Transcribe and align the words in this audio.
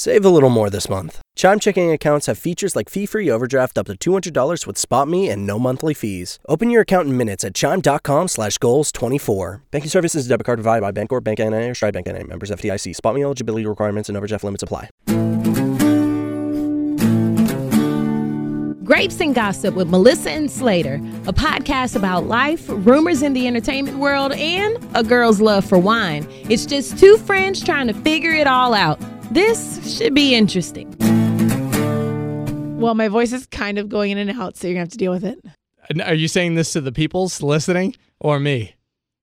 Save 0.00 0.24
a 0.24 0.28
little 0.28 0.48
more 0.48 0.70
this 0.70 0.88
month. 0.88 1.20
Chime 1.34 1.58
checking 1.58 1.90
accounts 1.90 2.26
have 2.26 2.38
features 2.38 2.76
like 2.76 2.88
fee-free 2.88 3.28
overdraft 3.28 3.76
up 3.76 3.86
to 3.86 3.94
$200 3.94 4.64
with 4.64 4.76
SpotMe 4.76 5.28
and 5.28 5.44
no 5.44 5.58
monthly 5.58 5.92
fees. 5.92 6.38
Open 6.46 6.70
your 6.70 6.82
account 6.82 7.08
in 7.08 7.16
minutes 7.16 7.42
at 7.42 7.52
chime.com 7.52 8.28
slash 8.28 8.58
goals 8.58 8.92
24. 8.92 9.62
Banking 9.72 9.90
services 9.90 10.28
debit 10.28 10.46
card 10.46 10.58
provided 10.58 10.82
by 10.82 10.92
Bancorp, 10.92 11.24
Bank 11.24 11.40
NA, 11.40 11.70
or 11.70 11.74
Stride 11.74 11.94
Bank 11.94 12.06
NA. 12.06 12.22
Members 12.22 12.52
FDIC. 12.52 12.94
SpotMe 12.94 13.24
eligibility 13.24 13.66
requirements 13.66 14.08
and 14.08 14.16
overdraft 14.16 14.44
limits 14.44 14.62
apply. 14.62 14.88
Grapes 18.84 19.20
and 19.20 19.34
Gossip 19.34 19.74
with 19.74 19.88
Melissa 19.88 20.30
and 20.30 20.48
Slater, 20.48 20.94
a 21.26 21.32
podcast 21.32 21.96
about 21.96 22.26
life, 22.28 22.66
rumors 22.68 23.22
in 23.22 23.32
the 23.32 23.48
entertainment 23.48 23.98
world, 23.98 24.30
and 24.30 24.78
a 24.94 25.02
girl's 25.02 25.40
love 25.40 25.64
for 25.64 25.76
wine. 25.76 26.24
It's 26.48 26.66
just 26.66 26.98
two 27.00 27.16
friends 27.16 27.64
trying 27.64 27.88
to 27.88 27.94
figure 27.94 28.30
it 28.30 28.46
all 28.46 28.74
out. 28.74 29.00
This 29.30 29.96
should 29.98 30.14
be 30.14 30.34
interesting. 30.34 30.94
Well, 32.80 32.94
my 32.94 33.08
voice 33.08 33.32
is 33.32 33.46
kind 33.46 33.78
of 33.78 33.88
going 33.88 34.10
in 34.10 34.18
and 34.18 34.30
out, 34.40 34.56
so 34.56 34.66
you're 34.66 34.74
gonna 34.74 34.82
have 34.84 34.88
to 34.90 34.98
deal 34.98 35.12
with 35.12 35.24
it. 35.24 35.38
Are 36.04 36.14
you 36.14 36.28
saying 36.28 36.54
this 36.54 36.72
to 36.72 36.80
the 36.80 36.92
people's 36.92 37.42
listening 37.42 37.94
or 38.20 38.38
me? 38.40 38.74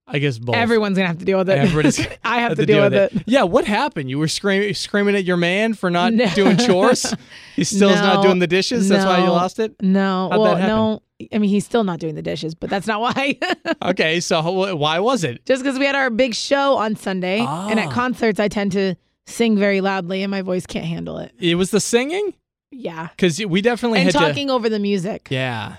I 0.08 0.20
guess 0.20 0.38
both. 0.38 0.54
Everyone's 0.54 0.96
gonna 0.96 1.08
have 1.08 1.18
to 1.18 1.24
deal 1.24 1.38
with 1.38 1.48
it. 1.50 1.58
Everybody's 1.58 1.98
I 2.24 2.38
have, 2.40 2.54
to, 2.56 2.64
deal, 2.66 2.82
with 2.82 2.94
it. 2.94 3.12
Yeah, 3.26 3.42
what 3.42 3.64
happened? 3.64 4.08
You 4.08 4.18
were 4.20 4.28
screaming 4.28 4.72
screaming 4.74 5.16
at 5.16 5.24
your 5.24 5.36
man 5.36 5.74
for 5.74 5.90
not 5.90 6.12
No. 6.12 6.26
doing 6.34 6.56
chores? 6.58 7.12
He 7.56 7.64
still 7.64 7.88
is 7.90 8.00
not 8.00 8.22
doing 8.22 8.38
the 8.38 8.46
dishes? 8.46 8.88
That's 8.88 9.04
why 9.04 9.18
you 9.24 9.30
lost 9.30 9.58
it? 9.58 9.74
No, 9.82 10.28
How'd 10.30 10.40
well, 10.40 10.54
that 10.56 10.66
no. 10.68 11.02
I 11.32 11.38
mean, 11.38 11.48
he's 11.50 11.64
still 11.64 11.82
not 11.82 11.98
doing 11.98 12.14
the 12.14 12.22
dishes, 12.22 12.54
but 12.54 12.68
that's 12.70 12.86
not 12.86 13.00
why. 13.00 13.38
Okay, 13.82 14.20
so 14.20 14.74
why 14.76 14.98
was 15.00 15.24
it? 15.24 15.44
Just 15.46 15.62
because 15.62 15.78
we 15.78 15.86
had 15.86 15.94
our 15.96 16.10
big 16.10 16.34
show 16.34 16.76
on 16.76 16.94
Sunday, 16.96 17.40
and 17.40 17.80
at 17.80 17.88
Ah. 17.88 17.90
concerts, 17.90 18.38
I 18.38 18.48
tend 18.48 18.72
to 18.72 18.94
sing 19.26 19.56
very 19.58 19.80
loudly, 19.80 20.22
and 20.22 20.30
my 20.30 20.42
voice 20.42 20.66
can't 20.66 20.86
handle 20.86 21.18
it. 21.18 21.32
It 21.38 21.54
was 21.56 21.70
the 21.70 21.80
singing? 21.80 22.34
Yeah, 22.70 23.08
Because 23.16 23.38
we 23.44 23.62
definitely 23.62 24.00
and 24.00 24.12
had 24.12 24.18
talking 24.18 24.50
over 24.50 24.68
the 24.68 24.78
music. 24.78 25.28
Yeah. 25.30 25.76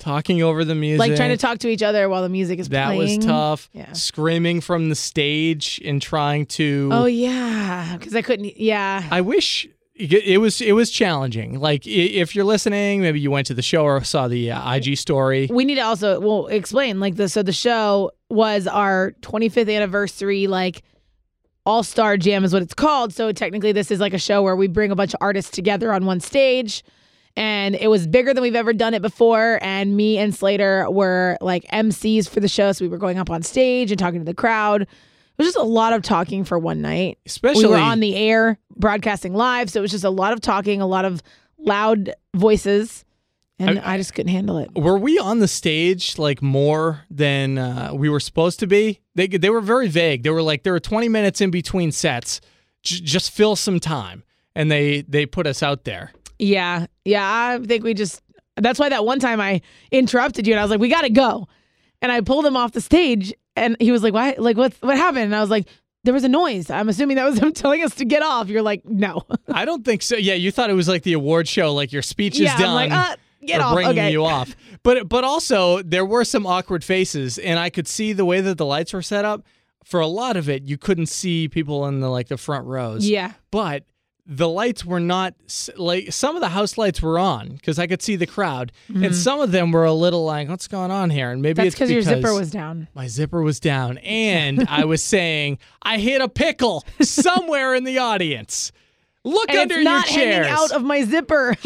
Talking 0.00 0.42
over 0.42 0.64
the 0.64 0.74
music. 0.74 0.98
like 0.98 1.16
trying 1.16 1.30
to 1.30 1.36
talk 1.36 1.58
to 1.58 1.68
each 1.68 1.82
other 1.82 2.08
while 2.08 2.22
the 2.22 2.28
music 2.28 2.58
is 2.58 2.68
That 2.70 2.94
playing. 2.94 3.18
was 3.20 3.26
tough. 3.26 3.70
Yeah. 3.72 3.92
Screaming 3.92 4.60
from 4.60 4.88
the 4.88 4.94
stage 4.96 5.80
and 5.84 6.02
trying 6.02 6.46
to. 6.46 6.88
Oh 6.92 7.04
yeah, 7.06 7.96
because 7.96 8.14
I 8.16 8.22
couldn't. 8.22 8.58
Yeah, 8.58 9.06
I 9.10 9.20
wish 9.20 9.68
it 9.94 10.12
it 10.12 10.38
was 10.38 10.60
it 10.60 10.72
was 10.72 10.90
challenging. 10.90 11.60
Like 11.60 11.86
if 11.86 12.34
you're 12.34 12.44
listening, 12.44 13.00
maybe 13.02 13.20
you 13.20 13.30
went 13.30 13.46
to 13.46 13.54
the 13.54 13.62
show 13.62 13.84
or 13.84 14.02
saw 14.02 14.26
the 14.26 14.50
uh, 14.50 14.74
IG 14.74 14.96
story. 14.98 15.48
we 15.50 15.64
need 15.64 15.76
to 15.76 15.82
also 15.82 16.18
well 16.20 16.46
explain 16.48 16.98
like 17.00 17.14
the 17.14 17.28
so 17.28 17.42
the 17.42 17.52
show 17.52 18.10
was 18.28 18.66
our 18.66 19.12
25th 19.22 19.72
anniversary 19.74 20.48
like 20.48 20.82
all 21.66 21.82
star 21.82 22.16
jam 22.16 22.44
is 22.44 22.52
what 22.52 22.62
it's 22.62 22.74
called. 22.74 23.12
So 23.12 23.32
technically 23.32 23.72
this 23.72 23.90
is 23.90 24.00
like 24.00 24.14
a 24.14 24.18
show 24.18 24.42
where 24.42 24.56
we 24.56 24.66
bring 24.66 24.90
a 24.90 24.96
bunch 24.96 25.14
of 25.14 25.18
artists 25.20 25.50
together 25.50 25.92
on 25.92 26.04
one 26.06 26.20
stage. 26.20 26.84
And 27.36 27.74
it 27.74 27.88
was 27.88 28.06
bigger 28.06 28.32
than 28.32 28.42
we've 28.42 28.54
ever 28.54 28.72
done 28.72 28.94
it 28.94 29.02
before. 29.02 29.58
And 29.60 29.96
me 29.96 30.18
and 30.18 30.34
slater 30.34 30.88
were 30.90 31.36
like 31.40 31.64
mcs 31.72 32.28
for 32.28 32.40
the 32.40 32.48
show. 32.48 32.70
So 32.72 32.84
we 32.84 32.88
were 32.88 32.98
going 32.98 33.18
up 33.18 33.30
on 33.30 33.42
stage 33.42 33.90
and 33.90 33.98
talking 33.98 34.20
to 34.20 34.24
the 34.24 34.34
crowd. 34.34 34.82
It 34.82 34.88
was 35.38 35.48
just 35.48 35.56
a 35.56 35.62
lot 35.62 35.92
of 35.92 36.02
talking 36.02 36.44
for 36.44 36.58
one 36.58 36.80
night. 36.80 37.18
Especially 37.26 37.64
we 37.64 37.70
were 37.70 37.76
on 37.76 37.98
the 37.98 38.14
air 38.14 38.58
broadcasting 38.76 39.34
live. 39.34 39.68
So 39.68 39.80
it 39.80 39.82
was 39.82 39.90
just 39.90 40.04
a 40.04 40.10
lot 40.10 40.32
of 40.32 40.40
talking 40.40 40.80
a 40.80 40.86
lot 40.86 41.04
of 41.04 41.22
loud 41.58 42.14
voices 42.34 43.04
and 43.58 43.78
I- 43.78 43.94
I 43.94 43.96
just 43.96 44.14
couldn't 44.14 44.32
handle 44.32 44.58
it 44.58 44.74
Were 44.74 44.98
we 44.98 45.18
on 45.18 45.38
the 45.38 45.48
stage 45.48 46.18
like 46.18 46.42
more 46.42 47.04
than 47.10 47.58
uh, 47.58 47.92
we 47.94 48.08
were 48.08 48.20
supposed 48.20 48.60
to 48.60 48.66
be? 48.66 49.00
They 49.14 49.26
they 49.28 49.50
were 49.50 49.60
very 49.60 49.88
vague. 49.88 50.22
They 50.22 50.30
were 50.30 50.42
like 50.42 50.62
there 50.62 50.72
were 50.72 50.80
20 50.80 51.08
minutes 51.08 51.40
in 51.40 51.50
between 51.50 51.92
sets. 51.92 52.40
J- 52.82 53.00
just 53.04 53.30
fill 53.30 53.56
some 53.56 53.80
time, 53.80 54.24
and 54.54 54.70
they 54.70 55.02
they 55.02 55.24
put 55.26 55.46
us 55.46 55.62
out 55.62 55.84
there. 55.84 56.12
Yeah. 56.38 56.86
Yeah. 57.04 57.24
I 57.60 57.64
think 57.64 57.84
we 57.84 57.94
just, 57.94 58.20
that's 58.56 58.78
why 58.78 58.88
that 58.88 59.04
one 59.04 59.18
time 59.20 59.40
I 59.40 59.60
interrupted 59.90 60.46
you 60.46 60.52
and 60.52 60.60
I 60.60 60.64
was 60.64 60.70
like, 60.70 60.80
we 60.80 60.88
got 60.88 61.02
to 61.02 61.10
go. 61.10 61.48
And 62.02 62.12
I 62.12 62.20
pulled 62.20 62.44
him 62.44 62.56
off 62.56 62.72
the 62.72 62.80
stage 62.80 63.32
and 63.56 63.76
he 63.80 63.90
was 63.92 64.02
like, 64.02 64.12
why? 64.12 64.34
Like, 64.36 64.56
what, 64.56 64.74
what 64.80 64.96
happened? 64.96 65.24
And 65.24 65.36
I 65.36 65.40
was 65.40 65.50
like, 65.50 65.68
there 66.02 66.12
was 66.12 66.24
a 66.24 66.28
noise. 66.28 66.70
I'm 66.70 66.88
assuming 66.88 67.16
that 67.16 67.24
was 67.24 67.38
him 67.38 67.52
telling 67.54 67.82
us 67.82 67.94
to 67.96 68.04
get 68.04 68.22
off. 68.22 68.48
You're 68.48 68.62
like, 68.62 68.84
no. 68.84 69.22
I 69.48 69.64
don't 69.64 69.84
think 69.84 70.02
so. 70.02 70.16
Yeah, 70.16 70.34
you 70.34 70.50
thought 70.50 70.70
it 70.70 70.74
was 70.74 70.88
like 70.88 71.02
the 71.02 71.14
award 71.14 71.48
show, 71.48 71.72
like 71.72 71.92
your 71.92 72.02
speech 72.02 72.34
is 72.34 72.40
yeah. 72.40 72.58
done. 72.58 72.68
I'm 72.68 72.90
like, 72.90 72.92
uh, 72.92 73.16
get 73.46 73.60
off. 73.60 73.74
bringing 73.74 73.92
Okay. 73.92 74.12
you 74.12 74.24
off. 74.24 74.54
But 74.82 75.08
but 75.08 75.24
also 75.24 75.80
there 75.82 76.04
were 76.04 76.24
some 76.24 76.46
awkward 76.46 76.84
faces, 76.84 77.38
and 77.38 77.58
I 77.58 77.70
could 77.70 77.88
see 77.88 78.12
the 78.12 78.24
way 78.26 78.40
that 78.42 78.58
the 78.58 78.66
lights 78.66 78.92
were 78.92 79.02
set 79.02 79.24
up. 79.24 79.42
For 79.84 80.00
a 80.00 80.06
lot 80.06 80.36
of 80.36 80.48
it, 80.48 80.62
you 80.64 80.76
couldn't 80.78 81.06
see 81.06 81.48
people 81.48 81.86
in 81.86 82.00
the 82.00 82.08
like 82.08 82.28
the 82.28 82.36
front 82.38 82.66
rows. 82.66 83.06
Yeah. 83.06 83.32
but 83.50 83.84
the 84.26 84.48
lights 84.48 84.86
were 84.86 85.00
not 85.00 85.34
like 85.76 86.10
some 86.10 86.34
of 86.34 86.40
the 86.40 86.48
house 86.48 86.78
lights 86.78 87.02
were 87.02 87.18
on 87.18 87.50
because 87.50 87.78
I 87.78 87.86
could 87.86 88.00
see 88.00 88.16
the 88.16 88.26
crowd, 88.26 88.72
and 88.88 89.14
some 89.14 89.38
of 89.40 89.52
them 89.52 89.70
were 89.70 89.84
a 89.84 89.92
little 89.92 90.24
like, 90.24 90.48
"What's 90.48 90.66
going 90.66 90.90
on 90.90 91.10
here?" 91.10 91.30
And 91.30 91.42
maybe 91.42 91.60
Mm-hmm. 91.60 91.64
That's 91.64 91.66
it's 91.66 91.74
because 91.76 91.90
your 91.90 92.00
zipper 92.00 92.32
was 92.34 92.50
down. 92.50 92.88
my 92.94 93.06
zipper 93.06 93.42
was 93.42 93.60
down, 93.60 93.98
and 93.98 94.66
I 94.70 94.86
was 94.86 95.04
saying 95.04 95.58
I 95.82 95.98
hit 95.98 96.22
a 96.22 96.28
pickle 96.28 96.84
somewhere 97.02 97.74
in 97.74 97.84
the 97.84 97.98
audience. 97.98 98.72
Look 99.24 99.48
And 99.50 99.58
under 99.58 99.76
it's 99.76 99.84
not 99.84 100.10
your 100.10 100.16
chairs. 100.24 100.46
hanging 100.46 100.52
out 100.62 100.72
of 100.72 100.82
my 100.82 101.02
zipper. 101.04 101.56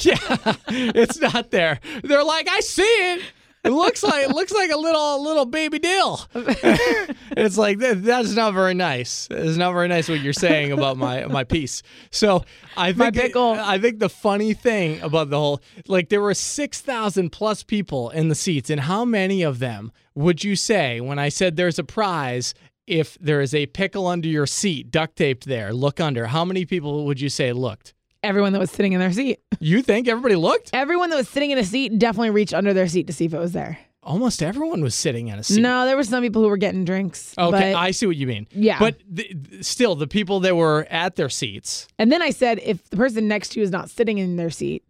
yeah, 0.00 0.54
it's 0.70 1.18
not 1.20 1.50
there. 1.50 1.78
They're 2.02 2.24
like, 2.24 2.48
I 2.48 2.60
see 2.60 2.82
it. 2.82 3.22
It 3.64 3.70
looks 3.70 4.04
like 4.04 4.28
it 4.28 4.30
looks 4.30 4.52
like 4.52 4.70
a 4.70 4.76
little 4.76 5.22
little 5.24 5.44
baby 5.44 5.80
dill. 5.80 6.20
it's 6.34 7.58
like 7.58 7.78
that, 7.78 8.04
that's 8.04 8.32
not 8.34 8.54
very 8.54 8.74
nice. 8.74 9.26
It's 9.28 9.56
not 9.56 9.72
very 9.72 9.88
nice 9.88 10.08
what 10.08 10.20
you're 10.20 10.32
saying 10.32 10.70
about 10.70 10.96
my 10.96 11.26
my 11.26 11.42
piece. 11.42 11.82
So 12.12 12.44
I 12.76 12.92
My 12.92 13.10
think 13.10 13.14
pickle. 13.16 13.56
I 13.58 13.78
think 13.78 13.98
the 13.98 14.08
funny 14.08 14.54
thing 14.54 15.00
about 15.00 15.30
the 15.30 15.38
whole 15.38 15.60
like 15.88 16.10
there 16.10 16.20
were 16.20 16.34
six 16.34 16.80
thousand 16.80 17.30
plus 17.30 17.64
people 17.64 18.10
in 18.10 18.28
the 18.28 18.36
seats, 18.36 18.70
and 18.70 18.82
how 18.82 19.04
many 19.04 19.42
of 19.42 19.58
them 19.58 19.90
would 20.14 20.44
you 20.44 20.54
say 20.54 21.00
when 21.00 21.18
I 21.18 21.28
said 21.28 21.56
there's 21.56 21.78
a 21.80 21.84
prize? 21.84 22.54
If 22.86 23.18
there 23.20 23.40
is 23.40 23.52
a 23.52 23.66
pickle 23.66 24.06
under 24.06 24.28
your 24.28 24.46
seat, 24.46 24.90
duct 24.90 25.16
taped 25.16 25.44
there, 25.44 25.72
look 25.72 25.98
under. 26.00 26.26
How 26.26 26.44
many 26.44 26.64
people 26.64 27.04
would 27.06 27.20
you 27.20 27.28
say 27.28 27.52
looked? 27.52 27.94
Everyone 28.22 28.52
that 28.52 28.58
was 28.60 28.70
sitting 28.70 28.92
in 28.92 29.00
their 29.00 29.12
seat. 29.12 29.40
You 29.60 29.82
think 29.82 30.08
everybody 30.08 30.36
looked? 30.36 30.70
Everyone 30.72 31.10
that 31.10 31.16
was 31.16 31.28
sitting 31.28 31.50
in 31.50 31.58
a 31.58 31.64
seat 31.64 31.98
definitely 31.98 32.30
reached 32.30 32.54
under 32.54 32.72
their 32.72 32.88
seat 32.88 33.06
to 33.08 33.12
see 33.12 33.24
if 33.24 33.34
it 33.34 33.38
was 33.38 33.52
there. 33.52 33.78
Almost 34.02 34.40
everyone 34.40 34.82
was 34.82 34.94
sitting 34.94 35.28
in 35.28 35.38
a 35.38 35.42
seat. 35.42 35.60
No, 35.60 35.84
there 35.84 35.96
were 35.96 36.04
some 36.04 36.22
people 36.22 36.40
who 36.42 36.48
were 36.48 36.56
getting 36.56 36.84
drinks. 36.84 37.34
Okay, 37.36 37.74
I 37.74 37.90
see 37.90 38.06
what 38.06 38.16
you 38.16 38.28
mean. 38.28 38.46
Yeah. 38.52 38.78
But 38.78 39.00
th- 39.14 39.34
th- 39.50 39.64
still, 39.64 39.96
the 39.96 40.06
people 40.06 40.38
that 40.40 40.54
were 40.54 40.86
at 40.90 41.16
their 41.16 41.28
seats, 41.28 41.88
And 41.98 42.12
then 42.12 42.22
I 42.22 42.30
said, 42.30 42.60
if 42.62 42.88
the 42.90 42.96
person 42.96 43.26
next 43.26 43.48
to 43.50 43.60
you 43.60 43.64
is 43.64 43.72
not 43.72 43.90
sitting 43.90 44.18
in 44.18 44.36
their 44.36 44.50
seat, 44.50 44.84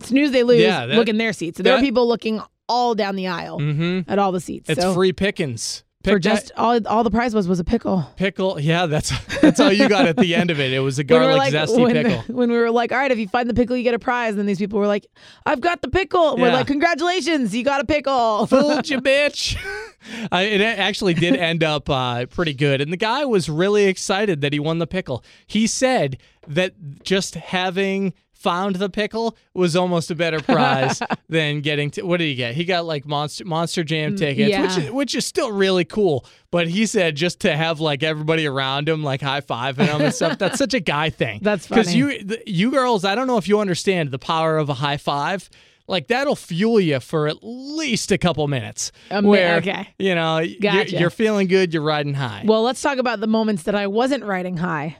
snooze 0.00 0.32
they 0.32 0.42
lose, 0.42 0.62
Yeah, 0.62 0.86
that- 0.86 0.96
look 0.96 1.08
in 1.08 1.18
their 1.18 1.32
seat. 1.32 1.56
So 1.56 1.62
there 1.62 1.76
are 1.76 1.80
people 1.80 2.08
looking 2.08 2.42
all 2.68 2.96
down 2.96 3.14
the 3.14 3.28
aisle 3.28 3.60
mm-hmm. 3.60 4.10
at 4.10 4.18
all 4.18 4.32
the 4.32 4.40
seats. 4.40 4.68
it's 4.68 4.80
so 4.80 4.94
free 4.94 5.12
pickings. 5.12 5.84
For 6.06 6.14
Pick 6.14 6.22
that 6.22 6.34
just 6.36 6.52
all 6.56 6.78
all 6.86 7.02
the 7.02 7.10
prize 7.10 7.34
was 7.34 7.48
was 7.48 7.58
a 7.58 7.64
pickle. 7.64 8.06
pickle. 8.16 8.60
Yeah, 8.60 8.86
that's 8.86 9.12
that's 9.40 9.58
all 9.58 9.72
you 9.72 9.88
got 9.88 10.06
at 10.06 10.16
the 10.16 10.34
end 10.34 10.50
of 10.50 10.60
it. 10.60 10.72
It 10.72 10.78
was 10.78 10.98
a 10.98 11.02
When 11.02 11.20
we 11.20 11.26
garlic 11.26 11.38
like, 11.38 11.52
zesty 11.52 11.82
when, 11.82 11.92
pickle. 11.94 12.22
when 12.36 12.50
we 12.50 12.56
were 12.56 12.70
like, 12.70 12.92
all 12.92 12.98
right, 12.98 13.10
if 13.10 13.18
you 13.18 13.26
find 13.28 13.50
the 13.50 13.54
pickle, 13.54 13.76
you 13.76 13.82
get 13.82 13.94
a 13.94 13.98
prize. 13.98 14.30
And 14.30 14.38
then 14.38 14.46
these 14.46 14.58
people 14.58 14.78
were 14.78 14.86
like, 14.86 15.06
I've 15.44 15.60
got 15.60 15.82
the 15.82 15.88
pickle. 15.88 16.34
And 16.34 16.42
We're 16.42 16.52
like, 16.52 16.66
congratulations, 16.68 17.54
you 17.54 17.64
got 17.64 17.80
a 17.80 17.84
pickle. 17.84 18.46
Fooled 18.48 18.88
you, 18.88 19.00
bitch. 19.00 19.56
I, 20.32 20.42
it 20.42 20.60
actually 20.60 21.14
did 21.14 21.34
end 21.36 21.64
up 21.64 21.90
uh, 21.90 22.26
pretty 22.26 22.54
good, 22.54 22.80
and 22.80 22.92
the 22.92 22.96
guy 22.96 23.24
was 23.24 23.48
really 23.48 23.86
excited 23.86 24.40
that 24.42 24.52
he 24.52 24.60
won 24.60 24.78
the 24.78 24.86
pickle. 24.86 25.24
He 25.48 25.66
said 25.66 26.18
that 26.46 26.74
just 27.02 27.34
having 27.34 28.14
found 28.46 28.76
the 28.76 28.88
pickle 28.88 29.36
was 29.54 29.74
almost 29.74 30.10
a 30.10 30.14
better 30.14 30.40
prize 30.40 31.02
than 31.28 31.60
getting 31.62 31.90
to 31.90 32.02
what 32.02 32.18
did 32.18 32.26
he 32.26 32.34
get? 32.36 32.54
He 32.54 32.64
got 32.64 32.84
like 32.84 33.04
monster 33.06 33.44
monster 33.44 33.82
jam 33.82 34.14
tickets, 34.14 34.56
which 34.56 34.70
Mm, 34.70 34.78
yeah. 34.78 34.84
is, 34.86 34.90
which 34.92 35.14
is 35.16 35.26
still 35.26 35.50
really 35.50 35.84
cool. 35.84 36.24
But 36.52 36.68
he 36.68 36.86
said 36.86 37.16
just 37.16 37.40
to 37.40 37.56
have 37.56 37.80
like 37.80 38.04
everybody 38.04 38.46
around 38.46 38.88
him 38.88 39.02
like 39.02 39.20
high 39.20 39.40
fiving 39.40 39.88
him 39.88 40.00
and 40.00 40.14
stuff. 40.14 40.38
That's 40.38 40.58
such 40.58 40.74
a 40.74 40.80
guy 40.80 41.10
thing. 41.22 41.40
That's 41.42 41.66
because 41.66 41.92
you 41.94 42.22
the, 42.22 42.40
you 42.46 42.70
girls. 42.70 43.04
I 43.04 43.16
don't 43.16 43.26
know 43.26 43.36
if 43.38 43.48
you 43.48 43.58
understand 43.58 44.12
the 44.12 44.18
power 44.20 44.58
of 44.58 44.68
a 44.68 44.74
high 44.74 44.96
five. 44.98 45.50
Like 45.88 46.06
that'll 46.08 46.36
fuel 46.36 46.80
you 46.80 47.00
for 47.00 47.26
at 47.28 47.38
least 47.42 48.10
a 48.12 48.18
couple 48.18 48.46
minutes. 48.48 48.92
Um, 49.10 49.24
where 49.24 49.56
okay. 49.58 49.88
you 49.98 50.14
know 50.14 50.38
you're, 50.38 50.82
you're 50.84 51.10
feeling 51.10 51.48
good, 51.48 51.72
you're 51.74 51.82
riding 51.82 52.14
high. 52.14 52.42
well, 52.44 52.62
let's 52.62 52.80
talk 52.82 52.98
about 52.98 53.18
the 53.20 53.26
moments 53.28 53.64
that 53.64 53.74
I 53.74 53.86
wasn't 53.88 54.24
riding 54.24 54.56
high. 54.56 54.96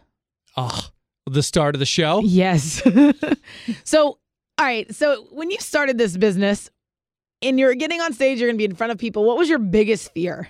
oh, 0.57 0.89
the 1.27 1.43
start 1.43 1.75
of 1.75 1.79
the 1.81 1.87
show. 1.87 2.21
Yes. 2.21 2.83
so, 3.85 4.19
all 4.59 4.67
right. 4.67 4.93
So, 4.95 5.27
when 5.33 5.51
you 5.51 5.59
started 5.59 5.99
this 5.99 6.17
business 6.17 6.71
and 7.43 7.59
you're 7.59 7.75
getting 7.75 8.01
on 8.01 8.13
stage, 8.13 8.39
you're 8.41 8.49
going 8.49 8.57
to 8.57 8.59
be 8.59 8.65
in 8.65 8.75
front 8.77 8.93
of 8.93 8.99
people. 8.99 9.25
What 9.25 9.37
was 9.37 9.49
your 9.49 9.59
biggest 9.59 10.13
fear? 10.13 10.49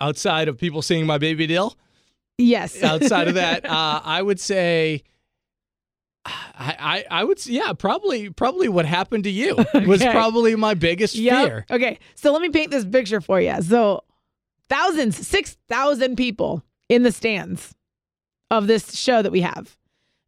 Outside 0.00 0.48
of 0.48 0.58
people 0.58 0.82
seeing 0.82 1.06
my 1.06 1.18
baby 1.18 1.46
deal, 1.46 1.76
Yes. 2.38 2.82
outside 2.82 3.28
of 3.28 3.34
that, 3.34 3.64
uh, 3.68 4.00
I 4.04 4.22
would 4.22 4.40
say. 4.40 5.02
I, 6.26 7.04
I 7.10 7.20
I 7.20 7.24
would 7.24 7.44
yeah 7.46 7.72
probably 7.72 8.28
probably 8.28 8.68
what 8.68 8.84
happened 8.84 9.24
to 9.24 9.30
you 9.30 9.56
was 9.86 10.02
probably 10.04 10.54
my 10.54 10.74
biggest 10.74 11.14
Yep. 11.14 11.46
fear. 11.48 11.66
Okay. 11.70 11.98
So, 12.14 12.32
let 12.32 12.42
me 12.42 12.50
paint 12.50 12.70
this 12.70 12.84
picture 12.84 13.22
for 13.22 13.40
you. 13.40 13.60
So, 13.62 14.04
thousands, 14.68 15.26
6,000 15.26 16.16
people 16.16 16.62
in 16.90 17.02
the 17.02 17.10
stands 17.12 17.74
of 18.50 18.66
this 18.66 18.94
show 18.94 19.22
that 19.22 19.32
we 19.32 19.40
have. 19.40 19.76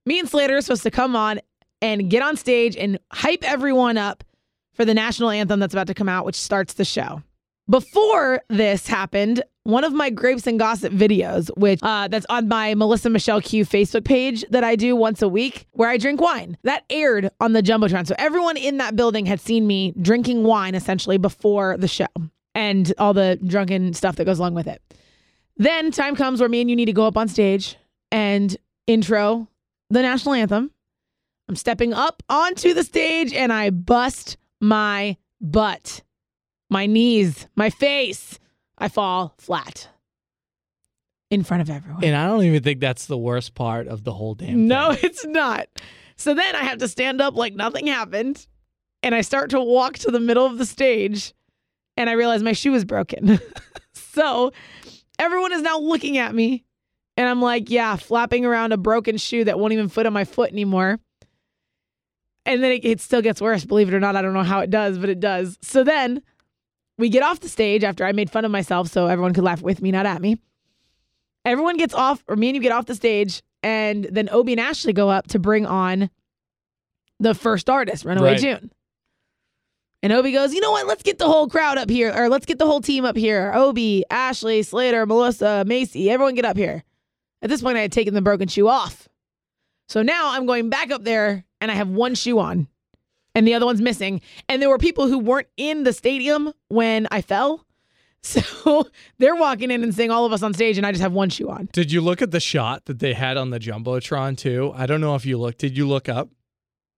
me 0.07 0.19
and 0.19 0.29
Slater 0.29 0.57
are 0.57 0.61
supposed 0.61 0.83
to 0.83 0.91
come 0.91 1.15
on 1.17 1.41
and 1.81 2.09
get 2.09 2.23
on 2.23 2.37
stage 2.37 2.77
and 2.77 2.99
hype 3.13 3.43
everyone 3.43 3.99
up 3.99 4.25
for 4.75 4.85
the 4.85 4.95
national 4.95 5.31
anthem 5.31 5.61
that's 5.61 5.75
about 5.75 5.89
to 5.89 5.95
come 5.95 6.09
out, 6.09 6.25
which 6.25 6.37
starts 6.37 6.75
the 6.75 6.85
show. 6.85 7.23
Before 7.69 8.43
this 8.49 8.87
happened, 8.87 9.43
one 9.65 9.85
of 9.85 9.93
my 9.93 10.11
grapes 10.11 10.47
and 10.47 10.59
gossip 10.59 10.93
videos, 10.93 11.49
which 11.57 11.79
uh, 11.83 12.09
that's 12.09 12.27
on 12.29 12.49
my 12.49 12.75
Melissa 12.75 13.09
Michelle 13.09 13.41
Q 13.41 13.65
Facebook 13.65 14.05
page 14.05 14.45
that 14.51 14.65
I 14.65 14.75
do 14.75 14.97
once 14.97 15.23
a 15.23 15.29
week, 15.29 15.67
where 15.73 15.89
I 15.89 15.97
drink 15.97 16.21
wine, 16.21 16.59
that 16.65 16.85
aired 16.91 17.31
on 17.41 17.53
the 17.53 17.63
jumbotron. 17.63 18.07
So 18.07 18.15
everyone 18.19 18.57
in 18.57 18.79
that 18.79 18.97
building 18.97 19.27
had 19.27 19.41
seen 19.41 19.67
me 19.67 19.95
drinking 20.01 20.43
wine 20.43 20.75
essentially 20.75 21.19
before 21.19 21.77
the 21.77 21.89
show 21.89 22.07
and 22.55 22.93
all 22.99 23.15
the 23.15 23.39
drunken 23.47 23.95
stuff 23.95 24.17
that 24.17 24.25
goes 24.25 24.41
along 24.41 24.55
with 24.55 24.67
it. 24.67 24.83
Then 25.57 25.93
time 25.93 26.17
comes 26.17 26.41
where 26.41 26.49
me 26.49 26.61
and 26.61 26.69
you 26.69 26.75
need 26.75 26.87
to 26.87 26.93
go 26.93 27.07
up 27.07 27.17
on 27.17 27.29
stage 27.29 27.77
and 28.13 28.57
intro 28.87 29.49
the 29.91 30.03
national 30.03 30.35
anthem. 30.35 30.71
I'm 31.49 31.57
stepping 31.57 31.93
up 31.93 32.23
onto 32.29 32.73
the 32.73 32.85
stage 32.85 33.33
and 33.33 33.53
I 33.53 33.71
bust 33.71 34.37
my 34.61 35.17
butt, 35.41 36.03
my 36.71 36.87
knees, 36.87 37.49
my 37.57 37.71
face. 37.71 38.39
I 38.79 38.89
fall 38.89 39.35
flat 39.39 39.89
in 41.31 41.43
front 41.43 41.63
of 41.63 41.71
everyone. 41.71 42.05
And 42.05 42.15
I 42.15 42.27
don't 42.27 42.45
even 42.45 42.63
think 42.63 42.81
that's 42.81 43.07
the 43.07 43.19
worst 43.19 43.55
part 43.55 43.89
of 43.89 44.05
the 44.05 44.13
whole 44.13 44.35
damn 44.35 44.49
thing. 44.49 44.69
No, 44.69 44.93
thing. 44.93 45.11
it's 45.11 45.25
not. 45.27 45.67
So 46.17 46.35
then 46.35 46.55
I 46.55 46.61
have 46.61 46.79
to 46.79 46.89
stand 46.89 47.21
up 47.21 47.35
like 47.35 47.55
nothing 47.55 47.87
happened. 47.87 48.47
And 49.03 49.15
I 49.15 49.23
start 49.23 49.51
to 49.51 49.61
walk 49.61 49.99
to 49.99 50.11
the 50.11 50.21
middle 50.21 50.47
of 50.47 50.59
the 50.59 50.67
stage 50.67 51.35
and 51.97 52.09
I 52.09 52.13
realize 52.13 52.43
my 52.43 52.53
shoe 52.53 52.75
is 52.75 52.85
broken. 52.85 53.41
so 53.93 54.53
everyone 55.19 55.53
is 55.53 55.63
now 55.63 55.79
looking 55.79 56.19
at 56.19 56.35
me. 56.35 56.65
And 57.17 57.29
I'm 57.29 57.43
like, 57.43 57.71
yeah, 57.71 57.97
flapping 57.97 58.45
around 58.47 58.73
a 58.73 58.77
broken 58.77 59.19
shoe 59.19 59.45
that 59.45 59.59
won't 59.59 59.73
even 59.73 59.89
fit 59.89 60.07
on 60.07 60.13
my 60.13 60.25
foot 60.25 60.51
anymore. 60.51 60.99
And 62.47 62.63
then 62.63 62.73
it, 62.73 62.85
it 62.85 63.01
still 63.01 63.23
gets 63.23 63.41
worse, 63.41 63.65
believe 63.65 63.89
it 63.89 63.95
or 63.95 64.01
not. 64.01 64.17
I 64.17 64.23
don't 64.23 64.33
know 64.33 64.43
how 64.43 64.61
it 64.61 64.71
does, 64.71 64.99
but 64.99 65.09
it 65.11 65.21
does. 65.21 65.59
So 65.63 65.85
then 65.85 66.23
we 66.99 67.09
get 67.09 67.23
off 67.23 67.41
the 67.41 67.49
stage 67.49 67.85
after 67.85 68.05
I 68.05 68.13
made 68.13 68.31
fun 68.31 68.45
of 68.45 68.51
myself 68.51 68.89
so 68.89 69.07
everyone 69.07 69.35
could 69.35 69.45
laugh 69.45 69.63
with 69.63 69.83
me, 69.83 69.91
not 69.91 70.07
at 70.07 70.21
me. 70.21 70.39
Everyone 71.45 71.77
gets 71.77 71.95
off, 71.95 72.23
or 72.29 72.37
me 72.37 72.49
and 72.49 72.57
you 72.57 72.63
get 72.63 72.73
off 72.73 72.87
the 72.87 72.95
stage, 72.95 73.43
and 73.63 74.05
then 74.05 74.29
Obie 74.31 74.53
and 74.53 74.61
Ashley 74.61 74.93
go 74.93 75.09
up 75.11 75.27
to 75.29 75.39
bring 75.39 75.67
on 75.67 76.09
the 77.19 77.35
first 77.35 77.69
artist, 77.69 78.05
Runaway 78.05 78.33
Right. 78.33 78.41
June. 78.41 78.71
And 80.05 80.13
Obie 80.13 80.33
goes, 80.33 80.53
you 80.53 80.61
know 80.61 80.73
what? 80.73 80.87
Let's 80.87 81.03
get 81.03 81.19
the 81.19 81.27
whole 81.27 81.49
crowd 81.49 81.79
up 81.79 81.91
here, 81.91 82.13
or 82.15 82.29
let's 82.29 82.47
get 82.47 82.59
the 82.59 82.67
whole 82.67 82.81
team 82.81 83.05
up 83.05 83.17
here. 83.17 83.53
Obie, 83.55 84.05
Ashley, 84.11 84.63
Slater, 84.63 85.07
Melissa, 85.07 85.65
Macy, 85.67 86.11
everyone 86.11 86.35
get 86.35 86.45
up 86.45 86.57
here. 86.57 86.83
At 87.43 87.49
this 87.49 87.61
point, 87.61 87.77
I 87.77 87.81
had 87.83 87.93
taken 87.93 88.15
the 88.15 88.23
broken 88.23 88.49
shoe 88.49 88.69
off. 88.69 89.09
So 89.89 90.03
now 90.03 90.31
I'm 90.33 90.47
going 90.47 90.71
back 90.71 90.91
up 90.91 91.05
there 91.05 91.45
and 91.61 91.71
I 91.71 91.75
have 91.75 91.89
one 91.89 92.15
shoe 92.15 92.39
on 92.39 92.69
and 93.35 93.47
the 93.47 93.55
other 93.55 93.67
one's 93.67 93.83
missing. 93.83 94.21
And 94.49 94.63
there 94.63 94.69
were 94.69 94.79
people 94.79 95.09
who 95.09 95.19
weren't 95.19 95.49
in 95.57 95.85
the 95.85 95.93
stadium 95.93 96.53
when 96.69 97.07
I 97.11 97.21
fell. 97.21 97.67
So 98.25 98.87
they're 99.19 99.35
walking 99.35 99.73
in 99.73 99.83
and 99.83 99.93
seeing 99.93 100.13
all 100.13 100.25
of 100.25 100.33
us 100.33 100.45
on 100.45 100.55
stage 100.55 100.79
and 100.79 100.87
I 100.87 100.93
just 100.93 101.03
have 101.03 101.13
one 101.13 101.29
shoe 101.29 101.51
on. 101.51 101.69
Did 101.73 101.91
you 101.91 102.01
look 102.01 102.23
at 102.23 102.31
the 102.31 102.39
shot 102.39 102.85
that 102.85 103.01
they 103.01 103.15
had 103.15 103.37
on 103.37 103.51
the 103.51 103.59
jumbotron 103.59 104.39
too? 104.39 104.73
I 104.77 104.87
don't 104.87 105.01
know 105.01 105.17
if 105.17 105.27
you 105.27 105.37
looked. 105.39 105.59
Did 105.59 105.77
you 105.77 105.89
look 105.89 106.09
up? 106.09 106.29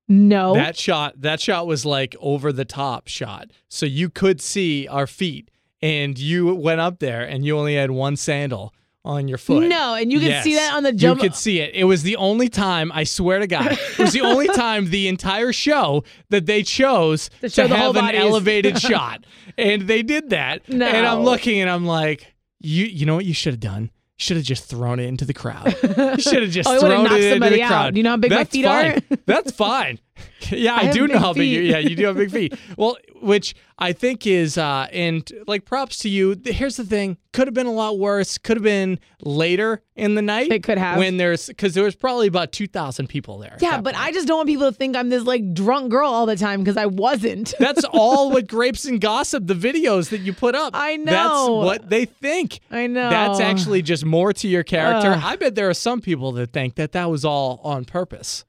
No. 0.06 0.52
That 0.52 0.76
shot, 0.76 1.18
that 1.22 1.40
shot 1.40 1.66
was 1.66 1.86
like 1.86 2.14
over 2.20 2.52
the 2.52 2.66
top 2.66 3.08
shot. 3.08 3.52
So 3.70 3.86
you 3.86 4.10
could 4.10 4.42
see 4.42 4.86
our 4.86 5.06
feet 5.06 5.50
and 5.80 6.18
you 6.18 6.54
went 6.54 6.82
up 6.82 6.98
there 6.98 7.22
and 7.22 7.42
you 7.46 7.56
only 7.58 7.76
had 7.76 7.90
one 7.90 8.16
sandal 8.16 8.74
on 9.04 9.28
your 9.28 9.36
foot. 9.38 9.68
No, 9.68 9.94
and 9.94 10.10
you 10.10 10.18
can 10.20 10.42
see 10.42 10.54
that 10.54 10.72
on 10.74 10.82
the 10.82 10.92
jump. 10.92 11.22
You 11.22 11.28
could 11.28 11.36
see 11.36 11.60
it. 11.60 11.74
It 11.74 11.84
was 11.84 12.02
the 12.02 12.16
only 12.16 12.48
time, 12.48 12.90
I 12.92 13.04
swear 13.04 13.38
to 13.38 13.46
God, 13.46 13.72
it 13.72 13.98
was 13.98 14.12
the 14.12 14.22
only 14.22 14.46
time 14.54 14.88
the 14.90 15.08
entire 15.08 15.52
show 15.52 16.04
that 16.30 16.46
they 16.46 16.62
chose 16.62 17.28
To 17.28 17.40
to, 17.40 17.48
show 17.50 17.68
the 17.68 17.76
whole 17.76 17.92
have 17.92 18.02
an 18.08 18.14
elevated 18.14 18.78
shot. 18.80 19.24
And 19.58 19.82
they 19.82 20.02
did 20.02 20.30
that. 20.30 20.68
No. 20.68 20.86
And 20.86 21.06
I'm 21.06 21.20
looking 21.20 21.60
and 21.60 21.68
I'm 21.70 21.84
like, 21.84 22.34
you 22.60 22.86
you 22.86 23.04
know 23.04 23.14
what 23.16 23.26
you 23.26 23.34
should 23.34 23.52
have 23.52 23.60
done? 23.60 23.90
Should 24.16 24.36
have 24.38 24.46
just 24.46 24.64
thrown 24.70 25.00
it 25.00 25.06
into 25.06 25.24
the 25.24 25.34
crowd. 25.34 25.74
You 25.82 26.18
should 26.22 26.42
have 26.42 26.50
just 26.50 26.68
Oh, 26.68 26.78
thrown 26.80 27.06
it 27.06 27.22
into 27.34 27.50
the 27.50 27.62
out. 27.62 27.68
crowd. 27.68 27.94
Do 27.94 27.98
you 27.98 28.04
know 28.04 28.10
how 28.10 28.16
big 28.16 28.30
my 28.30 28.36
That's 28.38 28.50
feet 28.50 28.64
fine. 28.64 29.02
are? 29.10 29.16
That's 29.26 29.52
fine. 29.52 29.98
Yeah, 30.50 30.74
I, 30.74 30.84
have 30.84 30.94
do 30.94 31.06
know 31.06 31.18
how 31.18 31.32
big 31.32 31.48
you 31.48 31.62
yeah, 31.62 31.78
you 31.78 31.96
do 31.96 32.04
have 32.04 32.16
big 32.16 32.30
feet. 32.30 32.54
Well, 32.76 32.98
which 33.22 33.54
I 33.78 33.92
think 33.94 34.26
is 34.26 34.58
uh 34.58 34.86
and 34.92 35.26
like 35.46 35.64
props 35.64 35.96
to 35.98 36.10
you. 36.10 36.38
Here's 36.44 36.76
the 36.76 36.84
thing. 36.84 37.16
Could 37.32 37.46
have 37.46 37.54
been 37.54 37.66
a 37.66 37.72
lot 37.72 37.98
worse. 37.98 38.36
Could 38.36 38.58
have 38.58 38.64
been 38.64 39.00
later 39.22 39.82
in 39.96 40.16
the 40.16 40.22
night. 40.22 40.52
It 40.52 40.62
could 40.62 40.76
have. 40.76 40.98
When 40.98 41.16
there's 41.16 41.50
cuz 41.56 41.72
there 41.72 41.84
was 41.84 41.94
probably 41.94 42.26
about 42.26 42.52
2000 42.52 43.06
people 43.08 43.38
there. 43.38 43.56
yeah, 43.60 43.80
but 43.80 43.94
point. 43.94 44.06
I 44.06 44.12
just 44.12 44.28
don't 44.28 44.36
want 44.36 44.48
people 44.48 44.70
to 44.70 44.76
think 44.76 44.96
I'm 44.96 45.08
this 45.08 45.24
like 45.24 45.54
drunk 45.54 45.90
girl 45.90 46.10
all 46.10 46.26
the 46.26 46.36
time 46.36 46.60
because 46.60 46.76
I 46.76 46.86
wasn't. 46.86 47.54
That's 47.58 47.84
all 47.84 48.30
what 48.30 48.46
grapes 48.46 48.84
and 48.84 49.00
gossip 49.00 49.46
the 49.46 49.54
videos 49.54 50.10
that 50.10 50.20
you 50.20 50.34
put 50.34 50.54
up. 50.54 50.72
I 50.76 50.96
know. 50.96 51.12
That's 51.12 51.48
what 51.48 51.88
they 51.88 52.04
think. 52.04 52.60
I 52.70 52.86
know. 52.86 53.08
That's 53.08 53.40
actually 53.40 53.80
just 53.80 54.04
more 54.04 54.34
to 54.34 54.46
your 54.46 54.62
character. 54.62 55.12
Ugh. 55.12 55.22
I 55.24 55.36
bet 55.36 55.54
there 55.54 55.70
are 55.70 55.74
some 55.74 56.02
people 56.02 56.32
that 56.32 56.52
think 56.52 56.74
that 56.74 56.92
that 56.92 57.10
was 57.10 57.24
all 57.24 57.60
on 57.64 57.86
purpose. 57.86 58.44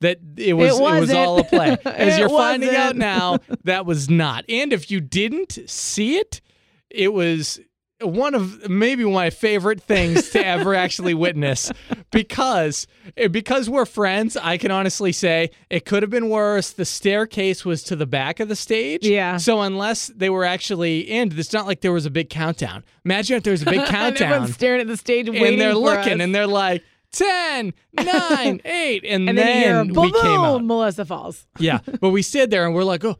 That 0.00 0.18
it 0.36 0.54
was 0.54 0.78
it, 0.78 0.82
was 0.82 1.00
wasn't. 1.00 1.18
all 1.18 1.40
a 1.40 1.44
play. 1.44 1.76
As 1.84 2.18
you're 2.18 2.28
finding 2.44 2.74
out 2.74 2.96
now, 2.96 3.38
that 3.64 3.84
was 3.84 4.08
not. 4.08 4.44
And 4.48 4.72
if 4.72 4.90
you 4.90 5.00
didn't 5.00 5.58
see 5.68 6.16
it, 6.18 6.40
it 6.88 7.12
was 7.12 7.58
one 8.00 8.32
of 8.34 8.68
maybe 8.70 9.04
my 9.04 9.28
favorite 9.28 9.82
things 9.82 10.30
to 10.30 10.46
ever 10.46 10.72
actually 10.72 11.14
witness 11.14 11.72
because 12.12 12.86
eh, 13.16 13.26
because 13.26 13.68
we're 13.68 13.84
friends 13.84 14.36
I 14.36 14.56
can 14.56 14.70
honestly 14.70 15.10
say 15.10 15.50
it 15.68 15.84
could 15.84 16.04
have 16.04 16.10
been 16.10 16.28
worse 16.28 16.70
the 16.70 16.84
staircase 16.84 17.64
was 17.64 17.82
to 17.84 17.96
the 17.96 18.06
back 18.06 18.38
of 18.38 18.48
the 18.48 18.54
stage 18.54 19.04
Yeah. 19.04 19.36
so 19.36 19.62
unless 19.62 20.06
they 20.14 20.30
were 20.30 20.44
actually 20.44 21.00
in 21.00 21.36
it's 21.36 21.52
not 21.52 21.66
like 21.66 21.80
there 21.80 21.90
was 21.90 22.06
a 22.06 22.10
big 22.10 22.30
countdown 22.30 22.84
imagine 23.04 23.36
if 23.36 23.42
there 23.42 23.50
was 23.50 23.62
a 23.62 23.64
big 23.64 23.78
and 23.80 23.88
countdown 23.88 24.28
everyone's 24.32 24.54
staring 24.54 24.80
at 24.80 24.86
the 24.86 24.96
stage 24.96 25.28
waiting 25.28 25.54
and 25.54 25.60
they're 25.60 25.74
looking 25.74 26.14
us. 26.14 26.20
and 26.20 26.32
they're 26.32 26.46
like 26.46 26.84
10 27.12 27.72
9 27.92 28.60
8 28.64 29.04
and, 29.04 29.28
and 29.28 29.38
then, 29.38 29.46
you 29.46 29.52
hear 29.52 29.84
boom, 29.84 30.04
we 30.04 30.12
came 30.20 30.40
out 30.40 30.64
Melissa 30.64 31.04
falls. 31.04 31.46
yeah, 31.58 31.80
but 32.00 32.10
we 32.10 32.22
stood 32.22 32.50
there 32.50 32.66
and 32.66 32.74
we're 32.74 32.84
like, 32.84 33.04
oh, 33.04 33.16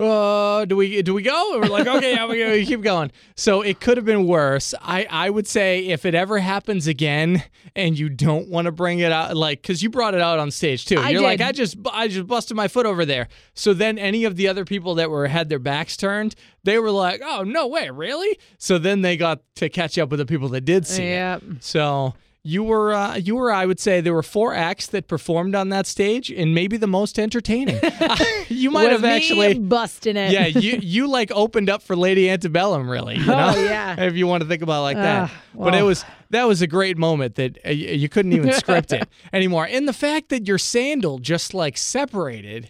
uh, 0.00 0.64
do 0.64 0.76
we 0.76 1.02
do 1.02 1.14
we 1.14 1.22
go? 1.22 1.52
And 1.54 1.62
we're 1.62 1.68
like, 1.68 1.86
okay, 1.86 2.14
yeah, 2.14 2.26
we, 2.26 2.38
go, 2.38 2.50
we 2.50 2.66
keep 2.66 2.82
going. 2.82 3.12
So 3.36 3.62
it 3.62 3.78
could 3.78 3.96
have 3.96 4.04
been 4.04 4.26
worse. 4.26 4.74
I 4.82 5.06
I 5.08 5.30
would 5.30 5.46
say 5.46 5.86
if 5.86 6.04
it 6.04 6.16
ever 6.16 6.40
happens 6.40 6.88
again 6.88 7.44
and 7.76 7.96
you 7.96 8.08
don't 8.08 8.48
want 8.48 8.64
to 8.64 8.72
bring 8.72 8.98
it 8.98 9.12
out, 9.12 9.36
like, 9.36 9.62
because 9.62 9.84
you 9.84 9.90
brought 9.90 10.14
it 10.14 10.20
out 10.20 10.40
on 10.40 10.50
stage 10.50 10.84
too. 10.84 10.98
I 10.98 11.10
You're 11.10 11.22
like. 11.22 11.40
I 11.40 11.52
just 11.52 11.76
I 11.92 12.08
just 12.08 12.26
busted 12.26 12.56
my 12.56 12.66
foot 12.66 12.86
over 12.86 13.04
there. 13.04 13.28
So 13.54 13.72
then 13.72 13.96
any 13.96 14.24
of 14.24 14.34
the 14.34 14.48
other 14.48 14.64
people 14.64 14.96
that 14.96 15.10
were 15.10 15.28
had 15.28 15.48
their 15.48 15.60
backs 15.60 15.96
turned, 15.96 16.34
they 16.64 16.80
were 16.80 16.90
like, 16.90 17.22
oh 17.24 17.44
no 17.44 17.68
way, 17.68 17.88
really? 17.90 18.36
So 18.58 18.78
then 18.78 19.02
they 19.02 19.16
got 19.16 19.42
to 19.56 19.68
catch 19.68 19.96
up 19.96 20.10
with 20.10 20.18
the 20.18 20.26
people 20.26 20.48
that 20.50 20.62
did 20.62 20.88
see 20.88 21.04
it. 21.04 21.06
Yeah. 21.06 21.38
So 21.60 22.14
you 22.46 22.62
were, 22.62 22.92
uh, 22.92 23.16
you 23.16 23.36
were, 23.36 23.50
I 23.50 23.64
would 23.64 23.80
say, 23.80 24.02
there 24.02 24.12
were 24.12 24.22
four 24.22 24.52
acts 24.52 24.86
that 24.88 25.08
performed 25.08 25.54
on 25.54 25.70
that 25.70 25.86
stage, 25.86 26.30
and 26.30 26.54
maybe 26.54 26.76
the 26.76 26.86
most 26.86 27.18
entertaining. 27.18 27.80
you 28.48 28.70
might 28.70 28.90
have 28.90 29.02
actually, 29.02 29.58
busting 29.58 30.18
it. 30.18 30.30
yeah, 30.30 30.46
you 30.46 30.78
you 30.82 31.08
like 31.08 31.32
opened 31.32 31.70
up 31.70 31.82
for 31.82 31.96
Lady 31.96 32.28
Antebellum, 32.28 32.88
really. 32.88 33.16
You 33.16 33.24
know? 33.24 33.52
Oh, 33.56 33.64
yeah. 33.64 33.98
if 33.98 34.14
you 34.14 34.26
want 34.26 34.42
to 34.42 34.48
think 34.48 34.60
about 34.60 34.80
it 34.80 34.82
like 34.82 34.96
that. 34.98 35.30
Ah, 35.30 35.42
But 35.54 35.74
it 35.74 35.82
was 35.82 36.04
that 36.30 36.44
was 36.44 36.60
a 36.60 36.66
great 36.66 36.98
moment 36.98 37.36
that 37.36 37.58
uh, 37.64 37.70
you 37.70 38.10
couldn't 38.10 38.34
even 38.34 38.52
script 38.52 38.92
it 38.92 39.08
anymore. 39.32 39.66
And 39.66 39.88
the 39.88 39.94
fact 39.94 40.28
that 40.28 40.46
your 40.46 40.58
sandal 40.58 41.18
just 41.18 41.54
like 41.54 41.78
separated 41.78 42.68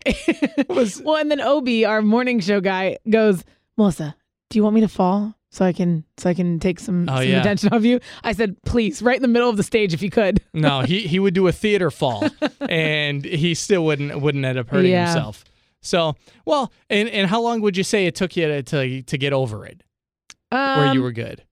was 0.69 1.03
Well, 1.03 1.17
and 1.17 1.31
then 1.31 1.41
Obie, 1.41 1.85
our 1.85 2.01
morning 2.01 2.39
show 2.39 2.61
guy, 2.61 2.99
goes, 3.11 3.43
Melissa, 3.77 4.15
do 4.51 4.59
you 4.59 4.63
want 4.63 4.77
me 4.77 4.83
to 4.83 4.89
fall 4.89 5.35
so 5.55 5.65
I 5.65 5.73
can 5.73 6.05
so 6.17 6.29
I 6.29 6.35
can 6.35 6.59
take 6.59 6.81
some, 6.81 7.09
Oh, 7.09 7.17
some 7.21 7.29
yeah. 7.29 7.41
attention 7.41 7.69
off 7.73 7.85
you? 7.85 8.01
I 8.25 8.33
said, 8.33 8.57
please, 8.65 9.01
right 9.01 9.17
in 9.17 9.23
the 9.23 9.29
middle 9.29 9.49
of 9.49 9.57
the 9.57 9.63
stage 9.63 9.95
if 9.95 10.03
you 10.03 10.11
could. 10.11 10.43
no, 10.53 10.81
he 10.81 11.01
he 11.07 11.19
would 11.21 11.33
do 11.35 11.47
a 11.49 11.53
theater 11.53 11.91
fall, 12.01 12.25
and 12.61 13.25
he 13.25 13.55
still 13.55 13.85
wouldn't 13.85 14.21
wouldn't 14.21 14.45
end 14.45 14.59
up 14.59 14.69
hurting 14.69 14.91
Yeah. 14.91 15.07
himself. 15.07 15.45
So, 15.81 16.15
well, 16.45 16.73
and 16.91 17.09
and 17.09 17.29
how 17.31 17.41
long 17.41 17.61
would 17.61 17.77
you 17.77 17.85
say 17.85 18.07
it 18.07 18.15
took 18.15 18.37
you 18.37 18.47
to 18.49 18.63
to, 18.65 19.03
to 19.03 19.19
get 19.19 19.33
over 19.33 19.65
it, 19.65 19.83
where 20.51 20.87
you 20.87 21.01
Um, 21.01 21.03
were 21.05 21.13
good? 21.13 21.43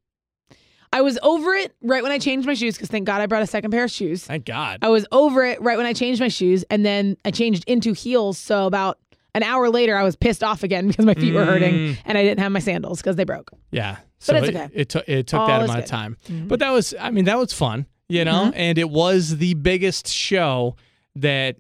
I 0.95 1.01
was 1.01 1.19
over 1.23 1.55
it 1.55 1.75
right 1.83 2.03
when 2.03 2.13
I 2.13 2.19
changed 2.19 2.47
my 2.47 2.53
shoes 2.53 2.75
because 2.75 2.91
thank 2.91 3.07
God 3.07 3.23
I 3.23 3.27
brought 3.27 3.43
a 3.43 3.47
second 3.47 3.71
pair 3.71 3.85
of 3.85 3.91
shoes. 3.91 4.25
Thank 4.27 4.45
God. 4.45 4.79
I 4.83 4.89
was 4.91 5.07
over 5.11 5.43
it 5.45 5.59
right 5.63 5.79
when 5.79 5.87
I 5.87 5.95
changed 5.95 6.21
my 6.21 6.29
shoes, 6.29 6.65
and 6.71 6.85
then 6.85 7.17
I 7.25 7.31
changed 7.31 7.65
into 7.67 7.95
heels. 7.95 8.37
So 8.37 8.67
about 8.67 8.99
an 9.35 9.43
hour 9.43 9.69
later, 9.71 9.97
I 9.97 10.03
was 10.03 10.17
pissed 10.17 10.43
off 10.45 10.63
again 10.63 10.87
because 10.89 11.05
my 11.07 11.15
feet 11.15 11.33
were 11.35 11.45
hurting 11.45 11.75
Mm. 11.75 11.97
and 12.05 12.19
I 12.19 12.23
didn't 12.23 12.41
have 12.41 12.53
my 12.53 12.59
sandals 12.61 12.99
because 13.01 13.17
they 13.17 13.25
broke. 13.25 13.51
Yeah. 13.71 13.97
So 14.19 14.35
it's 14.37 14.49
it, 14.49 14.55
okay. 14.57 14.69
it 14.73 14.89
took 14.89 15.09
it 15.09 15.27
took 15.27 15.41
All 15.41 15.47
that 15.49 15.63
amount 15.63 15.79
of 15.81 15.87
time, 15.87 16.17
Mhm. 16.29 16.49
but 16.49 16.61
that 16.61 16.71
was 16.71 16.95
I 17.01 17.11
mean 17.11 17.25
that 17.25 17.39
was 17.39 17.53
fun, 17.53 17.87
you 18.09 18.25
know, 18.25 18.47
Mhm. 18.47 18.53
and 18.55 18.79
it 18.79 18.91
was 18.91 19.39
the 19.39 19.55
biggest 19.55 20.09
show 20.09 20.77
that. 21.17 21.57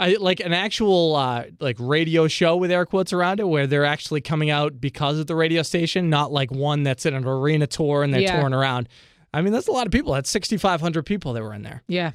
I, 0.00 0.16
like 0.18 0.40
an 0.40 0.52
actual 0.52 1.14
uh, 1.14 1.44
like 1.60 1.76
radio 1.78 2.26
show 2.26 2.56
with 2.56 2.72
air 2.72 2.84
quotes 2.84 3.12
around 3.12 3.38
it, 3.38 3.46
where 3.46 3.68
they're 3.68 3.84
actually 3.84 4.20
coming 4.20 4.50
out 4.50 4.80
because 4.80 5.20
of 5.20 5.28
the 5.28 5.36
radio 5.36 5.62
station, 5.62 6.10
not 6.10 6.32
like 6.32 6.50
one 6.50 6.82
that's 6.82 7.06
in 7.06 7.14
an 7.14 7.24
arena 7.24 7.68
tour 7.68 8.02
and 8.02 8.12
they're 8.12 8.22
Yeah. 8.22 8.34
touring 8.40 8.52
around. 8.52 8.88
I 9.32 9.42
mean, 9.42 9.52
that's 9.52 9.68
a 9.68 9.70
lot 9.70 9.86
of 9.86 9.92
people. 9.92 10.12
That's 10.12 10.28
sixty 10.28 10.56
five 10.56 10.80
hundred 10.80 11.06
people 11.06 11.34
that 11.34 11.42
were 11.44 11.54
in 11.54 11.62
there. 11.62 11.84
Yeah. 11.86 12.10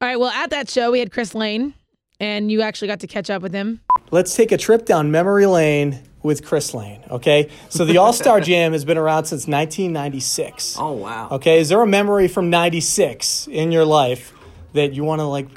All 0.00 0.08
right. 0.08 0.18
Well, 0.18 0.30
at 0.30 0.48
that 0.48 0.70
show, 0.70 0.90
we 0.90 1.00
had 1.00 1.12
Chris 1.12 1.34
Lane, 1.34 1.74
and 2.20 2.50
you 2.50 2.62
actually 2.62 2.88
got 2.88 3.00
to 3.00 3.06
catch 3.06 3.30
up 3.30 3.42
with 3.42 3.52
him. 3.52 3.80
Let's 4.10 4.34
take 4.34 4.52
a 4.52 4.56
trip 4.56 4.84
down 4.84 5.10
memory 5.10 5.46
lane 5.46 6.02
with 6.22 6.44
Chris 6.44 6.74
Lane, 6.74 7.00
okay? 7.10 7.48
So 7.68 7.84
the 7.84 7.98
All 7.98 8.12
Star 8.12 8.40
Jam 8.40 8.72
has 8.72 8.84
been 8.84 8.98
around 8.98 9.26
since 9.26 9.46
1996. 9.46 10.76
Oh 10.78 10.92
wow. 10.92 11.28
Okay, 11.32 11.60
is 11.60 11.68
there 11.68 11.80
a 11.80 11.86
memory 11.86 12.28
from 12.28 12.50
96 12.50 13.48
in 13.48 13.70
your 13.70 13.84
life 13.84 14.32
that 14.72 14.94
you 14.94 15.04
want 15.04 15.20
to 15.20 15.24
like 15.24 15.48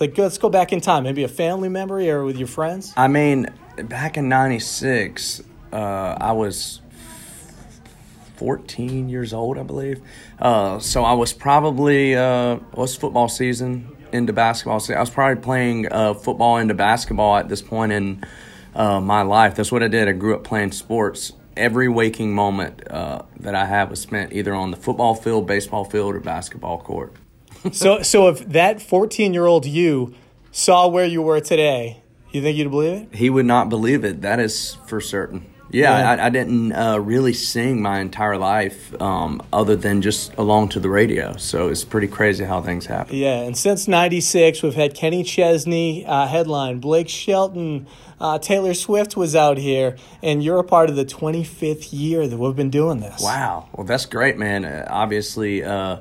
like 0.00 0.16
let's 0.18 0.38
go 0.38 0.50
back 0.50 0.72
in 0.72 0.80
time, 0.80 1.04
maybe 1.04 1.24
a 1.24 1.28
family 1.28 1.68
memory 1.68 2.10
or 2.10 2.24
with 2.24 2.36
your 2.36 2.48
friends? 2.48 2.92
I 2.96 3.08
mean, 3.08 3.48
back 3.76 4.18
in 4.18 4.28
'96, 4.28 5.42
uh, 5.72 5.76
I 5.76 6.32
was 6.32 6.82
14 8.36 9.08
years 9.08 9.32
old, 9.32 9.58
I 9.58 9.62
believe. 9.62 10.02
Uh, 10.38 10.78
so 10.78 11.04
I 11.04 11.14
was 11.14 11.32
probably 11.32 12.14
uh, 12.14 12.58
was 12.74 12.94
football 12.96 13.28
season 13.28 13.96
into 14.12 14.32
basketball. 14.32 14.80
So 14.80 14.94
I 14.94 15.00
was 15.00 15.10
probably 15.10 15.42
playing 15.42 15.90
uh, 15.90 16.14
football 16.14 16.58
into 16.58 16.74
basketball 16.74 17.36
at 17.36 17.48
this 17.48 17.62
point 17.62 17.92
in 17.92 18.24
uh, 18.74 19.00
my 19.00 19.22
life. 19.22 19.54
That's 19.54 19.72
what 19.72 19.82
I 19.82 19.88
did. 19.88 20.08
I 20.08 20.12
grew 20.12 20.34
up 20.34 20.44
playing 20.44 20.72
sports. 20.72 21.32
Every 21.56 21.88
waking 21.88 22.34
moment 22.34 22.82
uh, 22.90 23.22
that 23.40 23.54
I 23.54 23.66
had 23.66 23.90
was 23.90 24.00
spent 24.00 24.32
either 24.32 24.54
on 24.54 24.70
the 24.70 24.76
football 24.76 25.14
field, 25.14 25.46
baseball 25.46 25.84
field, 25.84 26.14
or 26.14 26.20
basketball 26.20 26.78
court. 26.78 27.12
so 27.72 28.02
so 28.02 28.28
if 28.28 28.48
that 28.48 28.78
14-year-old 28.78 29.66
you 29.66 30.14
saw 30.52 30.88
where 30.88 31.04
you 31.04 31.20
were 31.20 31.40
today, 31.40 32.02
you 32.30 32.40
think 32.40 32.56
you'd 32.56 32.70
believe 32.70 33.02
it? 33.02 33.14
He 33.14 33.28
would 33.28 33.46
not 33.46 33.68
believe 33.68 34.04
it. 34.04 34.22
That 34.22 34.40
is 34.40 34.76
for 34.86 35.00
certain. 35.00 35.44
Yeah, 35.70 35.98
Yeah. 35.98 36.22
I, 36.22 36.26
I 36.26 36.30
didn't 36.30 36.72
uh, 36.72 36.98
really 36.98 37.32
sing 37.32 37.80
my 37.80 38.00
entire 38.00 38.36
life 38.36 39.00
um, 39.00 39.42
other 39.52 39.76
than 39.76 40.02
just 40.02 40.34
along 40.36 40.70
to 40.70 40.80
the 40.80 40.90
radio. 40.90 41.36
So 41.36 41.68
it's 41.68 41.84
pretty 41.84 42.08
crazy 42.08 42.44
how 42.44 42.60
things 42.60 42.86
happen. 42.86 43.16
Yeah, 43.16 43.40
and 43.40 43.56
since 43.56 43.88
'96, 43.88 44.62
we've 44.62 44.74
had 44.74 44.94
Kenny 44.94 45.22
Chesney 45.22 46.04
uh, 46.06 46.26
headline, 46.26 46.80
Blake 46.80 47.08
Shelton, 47.08 47.86
uh, 48.20 48.38
Taylor 48.38 48.74
Swift 48.74 49.16
was 49.16 49.34
out 49.34 49.56
here, 49.58 49.96
and 50.22 50.44
you're 50.44 50.58
a 50.58 50.64
part 50.64 50.90
of 50.90 50.96
the 50.96 51.04
25th 51.04 51.88
year 51.92 52.26
that 52.28 52.36
we've 52.36 52.56
been 52.56 52.70
doing 52.70 53.00
this. 53.00 53.22
Wow. 53.22 53.68
Well, 53.74 53.86
that's 53.86 54.06
great, 54.06 54.36
man. 54.36 54.64
Uh, 54.64 54.86
obviously, 54.90 55.64
uh, 55.64 55.98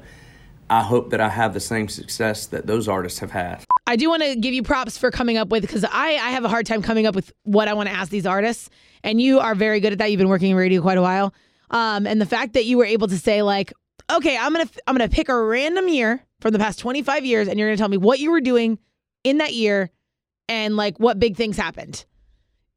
I 0.69 0.83
hope 0.83 1.11
that 1.11 1.21
I 1.21 1.29
have 1.29 1.53
the 1.53 1.59
same 1.59 1.87
success 1.87 2.45
that 2.47 2.67
those 2.67 2.87
artists 2.87 3.19
have 3.19 3.31
had. 3.31 3.63
I 3.87 3.95
do 3.95 4.09
want 4.09 4.21
to 4.21 4.35
give 4.35 4.53
you 4.53 4.61
props 4.61 4.97
for 4.97 5.09
coming 5.09 5.37
up 5.37 5.47
with 5.49 5.61
because 5.61 5.83
I, 5.83 6.09
I 6.09 6.29
have 6.31 6.45
a 6.45 6.49
hard 6.49 6.65
time 6.65 6.81
coming 6.81 7.07
up 7.07 7.15
with 7.15 7.33
what 7.43 7.67
I 7.67 7.73
want 7.73 7.89
to 7.89 7.95
ask 7.95 8.11
these 8.11 8.25
artists, 8.25 8.69
and 9.03 9.21
you 9.21 9.39
are 9.39 9.55
very 9.55 9.79
good 9.79 9.93
at 9.93 9.99
that. 9.99 10.11
You've 10.11 10.17
been 10.17 10.29
working 10.29 10.51
in 10.51 10.57
radio 10.57 10.81
quite 10.81 10.97
a 10.97 11.01
while, 11.01 11.33
um, 11.71 12.07
and 12.07 12.19
the 12.19 12.25
fact 12.25 12.53
that 12.53 12.65
you 12.65 12.77
were 12.77 12.85
able 12.85 13.07
to 13.07 13.17
say 13.17 13.41
like, 13.41 13.73
okay, 14.11 14.37
I'm 14.37 14.51
gonna 14.53 14.69
I'm 14.87 14.95
gonna 14.95 15.09
pick 15.09 15.29
a 15.29 15.41
random 15.41 15.87
year 15.87 16.23
from 16.41 16.51
the 16.51 16.59
past 16.59 16.79
25 16.79 17.25
years, 17.25 17.47
and 17.47 17.59
you're 17.59 17.67
gonna 17.67 17.77
tell 17.77 17.89
me 17.89 17.97
what 17.97 18.19
you 18.19 18.31
were 18.31 18.41
doing 18.41 18.79
in 19.23 19.37
that 19.37 19.53
year, 19.53 19.89
and 20.47 20.75
like 20.75 20.99
what 20.99 21.19
big 21.19 21.35
things 21.35 21.57
happened. 21.57 22.05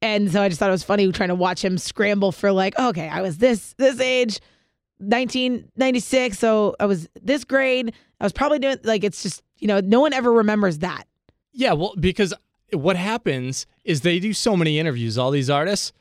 And 0.00 0.32
so 0.32 0.42
I 0.42 0.48
just 0.48 0.58
thought 0.58 0.68
it 0.68 0.72
was 0.72 0.82
funny 0.82 1.10
trying 1.12 1.28
to 1.28 1.34
watch 1.36 1.64
him 1.64 1.78
scramble 1.78 2.32
for 2.32 2.50
like, 2.50 2.76
okay, 2.78 3.08
I 3.08 3.22
was 3.22 3.38
this 3.38 3.74
this 3.78 4.00
age, 4.00 4.40
1996, 4.98 6.38
so 6.38 6.74
I 6.80 6.86
was 6.86 7.08
this 7.22 7.44
grade. 7.44 7.94
I 8.20 8.24
was 8.24 8.32
probably 8.32 8.58
doing 8.58 8.78
like 8.82 9.04
it's 9.04 9.22
just 9.22 9.42
you 9.58 9.68
know 9.68 9.80
no 9.80 10.00
one 10.00 10.12
ever 10.12 10.32
remembers 10.32 10.78
that. 10.78 11.04
Yeah, 11.52 11.74
well, 11.74 11.94
because 11.98 12.34
what 12.72 12.96
happens 12.96 13.66
is 13.84 14.00
they 14.00 14.18
do 14.18 14.32
so 14.32 14.56
many 14.56 14.78
interviews, 14.78 15.18
all 15.18 15.30
these 15.30 15.50
artists, 15.50 15.92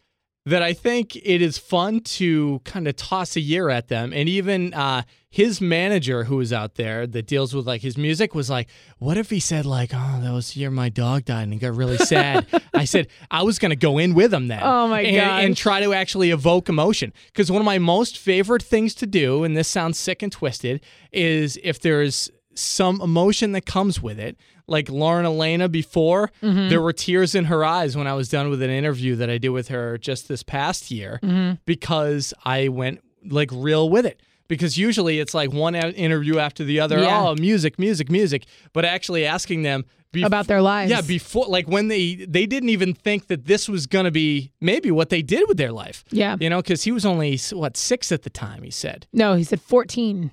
that 0.45 0.63
I 0.63 0.73
think 0.73 1.15
it 1.15 1.41
is 1.41 1.57
fun 1.57 1.99
to 1.99 2.59
kind 2.63 2.87
of 2.87 2.95
toss 2.95 3.35
a 3.35 3.39
year 3.39 3.69
at 3.69 3.89
them. 3.89 4.11
And 4.11 4.27
even 4.27 4.73
uh, 4.73 5.03
his 5.29 5.61
manager, 5.61 6.23
who 6.23 6.37
was 6.37 6.51
out 6.51 6.75
there 6.75 7.05
that 7.05 7.27
deals 7.27 7.53
with 7.53 7.67
like 7.67 7.81
his 7.81 7.95
music, 7.95 8.33
was 8.33 8.49
like, 8.49 8.67
"What 8.97 9.17
if 9.17 9.29
he 9.29 9.39
said 9.39 9.65
like, 9.65 9.91
oh, 9.93 10.19
that 10.21 10.33
was 10.33 10.53
the 10.53 10.61
year 10.61 10.71
my 10.71 10.89
dog 10.89 11.25
died 11.25 11.43
and 11.43 11.53
he 11.53 11.59
got 11.59 11.75
really 11.75 11.97
sad?" 11.97 12.47
I 12.73 12.85
said 12.85 13.07
I 13.29 13.43
was 13.43 13.59
gonna 13.59 13.75
go 13.75 13.99
in 13.99 14.15
with 14.15 14.33
him 14.33 14.47
then. 14.47 14.61
Oh, 14.63 14.87
my 14.87 15.01
and, 15.01 15.15
gosh. 15.15 15.43
And 15.43 15.57
try 15.57 15.81
to 15.81 15.93
actually 15.93 16.31
evoke 16.31 16.69
emotion 16.69 17.13
because 17.27 17.51
one 17.51 17.61
of 17.61 17.65
my 17.65 17.77
most 17.77 18.17
favorite 18.17 18.63
things 18.63 18.95
to 18.95 19.05
do, 19.05 19.43
and 19.43 19.55
this 19.55 19.67
sounds 19.67 19.99
sick 19.99 20.23
and 20.23 20.31
twisted, 20.31 20.81
is 21.11 21.59
if 21.63 21.79
there's 21.79 22.31
some 22.53 23.01
emotion 23.01 23.51
that 23.53 23.65
comes 23.65 24.01
with 24.01 24.19
it. 24.19 24.37
Like 24.67 24.89
Lauren 24.89 25.25
Alaina 25.25 25.67
before, 25.67 26.31
mm-hmm. 26.41 26.69
there 26.69 26.81
were 26.81 26.93
tears 26.93 27.35
in 27.35 27.45
her 27.45 27.65
eyes 27.65 27.97
when 27.97 28.07
I 28.07 28.13
was 28.13 28.29
done 28.29 28.49
with 28.49 28.61
an 28.61 28.69
interview 28.69 29.15
that 29.17 29.29
I 29.29 29.37
did 29.37 29.49
with 29.49 29.67
her 29.67 29.97
just 29.97 30.27
this 30.27 30.43
past 30.43 30.91
year 30.91 31.19
mm-hmm. 31.21 31.55
because 31.65 32.33
I 32.45 32.69
went 32.69 33.01
like 33.25 33.49
real 33.51 33.89
with 33.89 34.05
it. 34.05 34.21
Because 34.47 34.77
usually 34.77 35.19
it's 35.19 35.33
like 35.33 35.53
one 35.53 35.75
interview 35.75 36.37
after 36.37 36.65
the 36.65 36.81
other. 36.81 36.99
Yeah. 36.99 37.21
Oh, 37.21 37.35
music, 37.35 37.79
music, 37.79 38.11
music. 38.11 38.45
But 38.73 38.83
actually 38.83 39.25
asking 39.25 39.61
them 39.61 39.85
bef- 40.13 40.25
About 40.25 40.47
their 40.47 40.61
lives. 40.61 40.91
Yeah, 40.91 41.01
before 41.01 41.45
like 41.47 41.67
when 41.67 41.87
they 41.87 42.15
they 42.15 42.45
didn't 42.45 42.69
even 42.69 42.93
think 42.93 43.27
that 43.27 43.45
this 43.45 43.69
was 43.69 43.87
gonna 43.87 44.11
be 44.11 44.51
maybe 44.59 44.91
what 44.91 45.09
they 45.09 45.21
did 45.21 45.47
with 45.47 45.57
their 45.57 45.71
life. 45.71 46.03
Yeah. 46.11 46.37
You 46.39 46.49
know, 46.49 46.61
because 46.61 46.83
he 46.83 46.91
was 46.91 47.05
only 47.05 47.39
what 47.51 47.77
six 47.77 48.11
at 48.11 48.23
the 48.23 48.29
time. 48.29 48.63
He 48.63 48.71
said. 48.71 49.07
No, 49.13 49.35
he 49.35 49.43
said 49.43 49.61
14. 49.61 50.31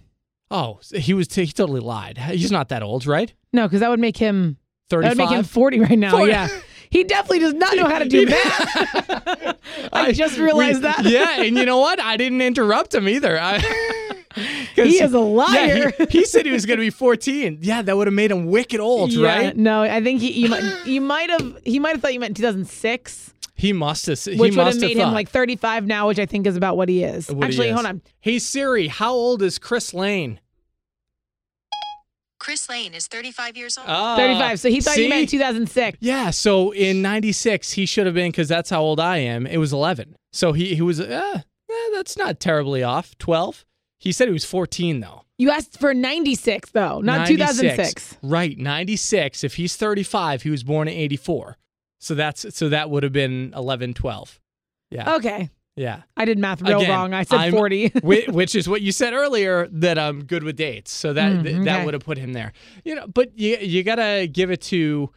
Oh, 0.51 0.81
he 0.95 1.13
was. 1.15 1.29
T- 1.29 1.45
he 1.45 1.53
totally 1.53 1.81
lied. 1.81 2.17
He's 2.19 2.51
not 2.53 2.69
that 2.71 2.83
old, 2.83 3.07
right? 3.07 3.33
No, 3.53 3.67
because 3.67 3.81
that 3.81 3.91
would 3.91 4.01
make 4.01 4.17
him 4.17 4.57
that 4.91 4.97
would 4.99 5.17
make 5.17 5.29
him 5.31 5.45
40 5.45 5.81
right 5.81 5.99
now. 5.99 6.13
40. 6.13 6.31
Yeah. 6.33 6.49
He 6.91 7.05
definitely 7.05 7.41
does 7.41 7.53
not 7.53 7.77
know 7.77 7.87
how 7.87 7.99
to 7.99 8.09
do 8.09 8.25
math. 8.31 9.59
I 9.93 10.13
just 10.13 10.39
realized 10.39 10.81
that. 10.83 11.01
yeah, 11.05 11.43
and 11.43 11.57
you 11.57 11.67
know 11.67 11.79
what? 11.79 12.01
I 12.01 12.17
didn't 12.17 12.41
interrupt 12.41 12.95
him 12.95 13.07
either. 13.09 13.39
I, 13.39 13.59
He 14.75 15.03
is 15.03 15.13
a 15.13 15.19
Yeah, 15.19 15.21
liar. 15.21 15.93
he, 15.99 16.21
he 16.21 16.25
said 16.25 16.47
he 16.47 16.53
was 16.53 16.65
going 16.65 16.79
to 16.79 16.83
be 16.85 16.89
14. 16.91 17.59
Yeah, 17.61 17.83
that 17.83 17.95
would 17.97 18.07
have 18.07 18.15
made 18.15 18.31
him 18.31 18.47
wicked 18.47 18.81
old, 18.81 19.13
Yeah, 19.13 19.29
right? 19.29 19.57
No, 19.57 19.83
I 19.83 20.03
think 20.03 20.21
he 20.23 20.33
you 20.33 20.49
might, 20.49 20.87
you 20.87 21.01
might 21.03 21.29
have 21.29 21.59
he 21.65 21.79
might 21.79 21.91
have 21.91 22.01
thought 22.01 22.15
you 22.15 22.21
meant 22.21 22.37
2006, 22.37 23.35
He 23.59 23.73
must 23.73 24.07
have. 24.07 24.23
He 24.23 24.37
which 24.37 24.57
would 24.57 24.67
have 24.67 24.81
made 24.81 24.97
him 24.97 25.13
like 25.13 25.29
35 25.29 25.87
now, 25.87 26.07
which 26.09 26.19
I 26.19 26.27
think 26.27 26.47
is 26.47 26.57
about 26.57 26.77
what 26.77 26.89
he 26.89 27.03
is. 27.03 27.29
what 27.29 27.37
he 27.37 27.45
Actually, 27.45 27.69
is. 27.69 27.75
hold 27.75 27.87
on. 27.87 28.03
Hey 28.21 28.39
Siri, 28.39 28.87
how 28.89 29.13
old 29.13 29.43
is 29.43 29.59
Chris 29.59 29.93
Lane? 29.93 30.41
Chris 32.39 32.69
Lane 32.69 32.95
is 32.95 33.09
35 33.09 33.57
years 33.57 33.77
old. 33.77 33.89
Ah, 33.91 34.17
35. 34.17 34.61
So 34.61 34.69
he 34.71 34.81
thought 34.81 34.97
you 34.97 35.05
see? 35.05 35.09
meant 35.09 35.29
2006. 35.29 35.99
Yeah, 36.01 36.31
so 36.31 36.71
in 36.71 37.03
96, 37.03 37.73
he 37.73 37.85
should 37.85 38.07
have 38.07 38.15
been, 38.15 38.31
because 38.31 38.49
that's 38.49 38.71
how 38.71 38.81
old 38.81 39.01
I 39.01 39.19
am. 39.19 39.45
It 39.45 39.59
was 39.59 39.73
11. 39.73 40.17
So 40.33 40.53
he, 40.53 40.77
he 40.77 40.81
was, 40.81 41.01
uh, 41.01 41.41
eh, 41.69 41.91
that's 41.93 42.17
not 42.17 42.39
terribly 42.39 42.83
off. 42.83 43.19
12. 43.19 43.67
He 43.99 44.13
said 44.13 44.29
he 44.29 44.33
was 44.33 44.45
14, 44.45 45.01
though. 45.01 45.23
You 45.37 45.51
asked 45.51 45.79
for 45.79 45.95
96 45.95 46.71
though, 46.71 47.01
not 47.01 47.29
96. 47.29 47.59
2006. 47.61 48.17
Right, 48.23 48.59
96. 48.59 49.45
If 49.45 49.55
he's 49.55 49.77
35, 49.77 50.43
he 50.43 50.51
was 50.51 50.65
born 50.65 50.89
in 50.89 50.95
84. 50.95 51.57
So 51.99 52.15
that's 52.15 52.55
so 52.57 52.69
that 52.69 52.91
would 52.91 53.03
have 53.03 53.13
been 53.13 53.53
11, 53.57 53.95
12. 53.95 54.41
Yeah. 54.91 55.15
Okay. 55.17 55.51
Yeah. 55.77 56.03
I 56.17 56.25
did 56.25 56.39
math 56.39 56.61
real 56.63 56.79
Again, 56.81 56.91
wrong. 56.91 57.15
I 57.15 57.23
said 57.23 57.39
I'm- 57.39 57.53
40. 57.53 57.89
Which 58.03 58.55
is 58.55 58.69
what 58.69 58.83
you 58.83 58.91
said 58.93 59.13
earlier 59.15 59.69
that 59.71 59.99
I'm 59.99 60.25
good 60.25 60.43
with 60.43 60.57
dates. 60.57 60.91
So 60.93 61.13
that 61.13 61.33
Mm, 61.33 61.43
th- 61.45 61.65
that 61.65 61.85
would 61.85 61.95
have 61.95 62.03
put 62.05 62.19
him 62.19 62.33
there. 62.33 62.53
You 62.85 62.95
know, 62.97 63.07
but 63.07 63.39
you 63.39 63.57
you 63.59 63.83
got 63.85 63.97
to 63.97 64.27
give 64.31 64.51
it 64.51 64.61
to 64.63 65.11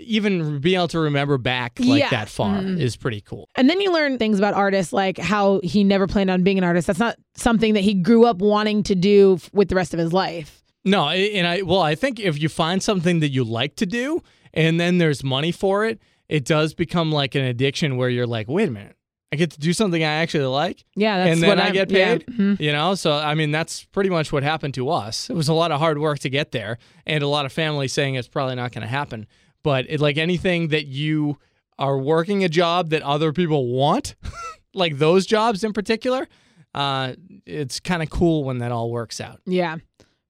even 0.00 0.58
being 0.58 0.74
able 0.76 0.88
to 0.88 0.98
remember 0.98 1.38
back 1.38 1.78
like 1.78 2.00
Yeah. 2.00 2.10
that 2.10 2.28
far 2.28 2.58
Mm. 2.60 2.80
is 2.80 2.96
pretty 2.96 3.20
cool. 3.20 3.48
And 3.54 3.70
then 3.70 3.80
you 3.80 3.92
learn 3.92 4.18
things 4.18 4.38
about 4.38 4.52
artists, 4.54 4.92
like 4.92 5.18
how 5.18 5.60
he 5.62 5.84
never 5.84 6.06
planned 6.06 6.30
on 6.30 6.42
being 6.42 6.58
an 6.58 6.64
artist. 6.64 6.86
That's 6.88 6.98
not 6.98 7.16
something 7.36 7.74
that 7.74 7.80
he 7.84 7.94
grew 7.94 8.24
up 8.24 8.38
wanting 8.38 8.82
to 8.84 8.94
do 8.96 9.38
with 9.52 9.68
the 9.68 9.76
rest 9.76 9.94
of 9.94 10.00
his 10.00 10.12
life. 10.12 10.62
No, 10.84 11.08
and 11.08 11.46
I 11.46 11.62
well, 11.62 11.80
I 11.80 11.94
think 11.94 12.18
if 12.20 12.42
you 12.42 12.48
find 12.48 12.82
something 12.82 13.20
that 13.20 13.30
you 13.30 13.44
like 13.44 13.76
to 13.76 13.86
do 13.86 14.20
and 14.52 14.78
then 14.80 14.98
there's 14.98 15.22
money 15.24 15.52
for 15.52 15.86
it, 15.86 15.98
it 16.28 16.44
does 16.44 16.74
become 16.74 17.12
like 17.12 17.34
an 17.34 17.42
addiction 17.44 17.96
where 17.96 18.08
you're 18.08 18.26
like, 18.26 18.48
wait 18.48 18.68
a 18.68 18.72
minute, 18.72 18.96
I 19.32 19.36
get 19.36 19.50
to 19.52 19.60
do 19.60 19.72
something 19.72 20.02
I 20.02 20.06
actually 20.22 20.44
like. 20.46 20.84
Yeah, 20.96 21.18
that's 21.18 21.32
and 21.34 21.42
then 21.42 21.48
what 21.50 21.58
I 21.58 21.64
I'm- 21.64 21.72
get 21.72 21.90
yeah, 21.90 22.18
paid. 22.18 22.26
mhm. 22.26 22.60
You 22.60 22.72
know, 22.72 22.94
so 22.94 23.12
I 23.12 23.34
mean 23.34 23.50
that's 23.50 23.84
pretty 23.84 24.10
much 24.10 24.32
what 24.32 24.42
happened 24.42 24.74
to 24.74 24.90
us. 24.90 25.28
It 25.28 25.34
was 25.34 25.48
a 25.48 25.54
lot 25.54 25.72
of 25.72 25.80
hard 25.80 25.98
work 25.98 26.18
to 26.20 26.30
get 26.30 26.52
there, 26.52 26.78
and 27.06 27.22
a 27.22 27.28
lot 27.28 27.44
of 27.46 27.52
family 27.52 27.88
saying 27.88 28.14
it's 28.14 28.28
probably 28.28 28.54
not 28.54 28.72
going 28.72 28.82
to 28.82 28.88
happen. 28.88 29.26
But 29.62 29.86
it, 29.88 30.00
like 30.00 30.18
anything 30.18 30.68
that 30.68 30.86
you 30.86 31.38
are 31.78 31.98
working 31.98 32.44
a 32.44 32.48
job 32.48 32.90
that 32.90 33.02
other 33.02 33.32
people 33.32 33.66
want, 33.68 34.14
like 34.74 34.98
those 34.98 35.26
jobs 35.26 35.64
in 35.64 35.72
particular, 35.72 36.28
uh, 36.74 37.14
it's 37.46 37.80
kind 37.80 38.02
of 38.02 38.10
cool 38.10 38.44
when 38.44 38.58
that 38.58 38.70
all 38.72 38.90
works 38.90 39.20
out. 39.20 39.40
Yeah, 39.46 39.76